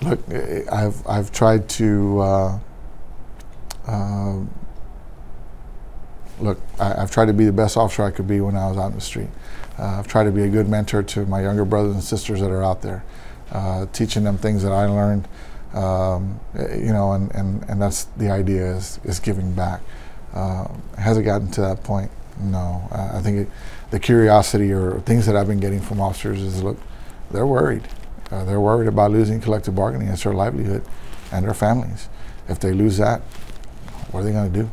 [0.00, 0.20] look,
[0.72, 2.60] I've I've tried to.
[6.40, 8.78] Look, I, have tried to be the best officer I could be when I was
[8.78, 9.28] out in the street.
[9.78, 12.50] Uh, I've tried to be a good mentor to my younger brothers and sisters that
[12.50, 13.04] are out there,
[13.52, 15.28] uh, teaching them things that I learned.
[15.72, 19.80] Um, you know, and, and, and that's the idea is, is giving back.
[20.34, 20.66] Uh,
[20.98, 22.10] has it gotten to that point?
[22.40, 22.88] No.
[22.90, 23.48] I think it,
[23.90, 26.78] the curiosity or things that I've been getting from officers is look,
[27.30, 27.86] they're worried.
[28.30, 30.08] Uh, they're worried about losing collective bargaining.
[30.08, 30.84] It's their livelihood
[31.32, 32.08] and their families.
[32.48, 33.22] If they lose that,
[34.10, 34.70] what are they going to do?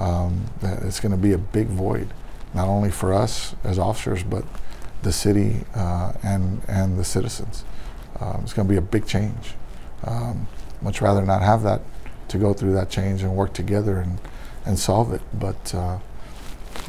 [0.00, 2.12] Um, it's going to be a big void
[2.54, 4.44] not only for us as officers, but
[5.02, 7.64] the city uh, and and the citizens.
[8.20, 9.54] Um, it's going to be a big change.
[10.04, 10.48] Um,
[10.80, 11.82] much rather not have that
[12.28, 14.18] to go through that change and work together and
[14.64, 15.22] and solve it.
[15.32, 15.98] But uh,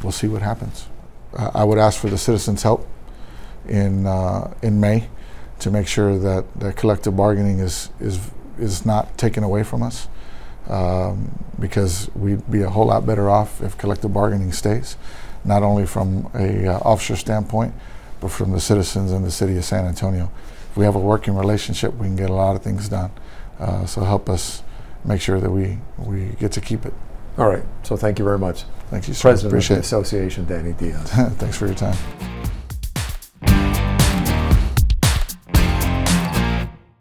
[0.02, 0.88] we'll see what happens.
[1.36, 2.88] I would ask for the citizens' help
[3.68, 5.08] in uh, in May
[5.60, 10.08] to make sure that, that collective bargaining is is is not taken away from us.
[10.68, 14.96] Um, because we'd be a whole lot better off if collective bargaining stays
[15.44, 17.74] not only from a uh, officer standpoint,
[18.20, 20.30] but from the citizens in the city of San Antonio.
[20.70, 23.10] If we have a working relationship, we can get a lot of things done.
[23.58, 24.62] Uh, so help us
[25.04, 26.94] make sure that we, we get to keep it.
[27.36, 27.64] All right.
[27.82, 28.64] So thank you very much.
[28.90, 29.30] Thank you, sir.
[29.30, 31.10] President Appreciate of the Association, Danny Diaz.
[31.12, 32.37] Thanks for your time.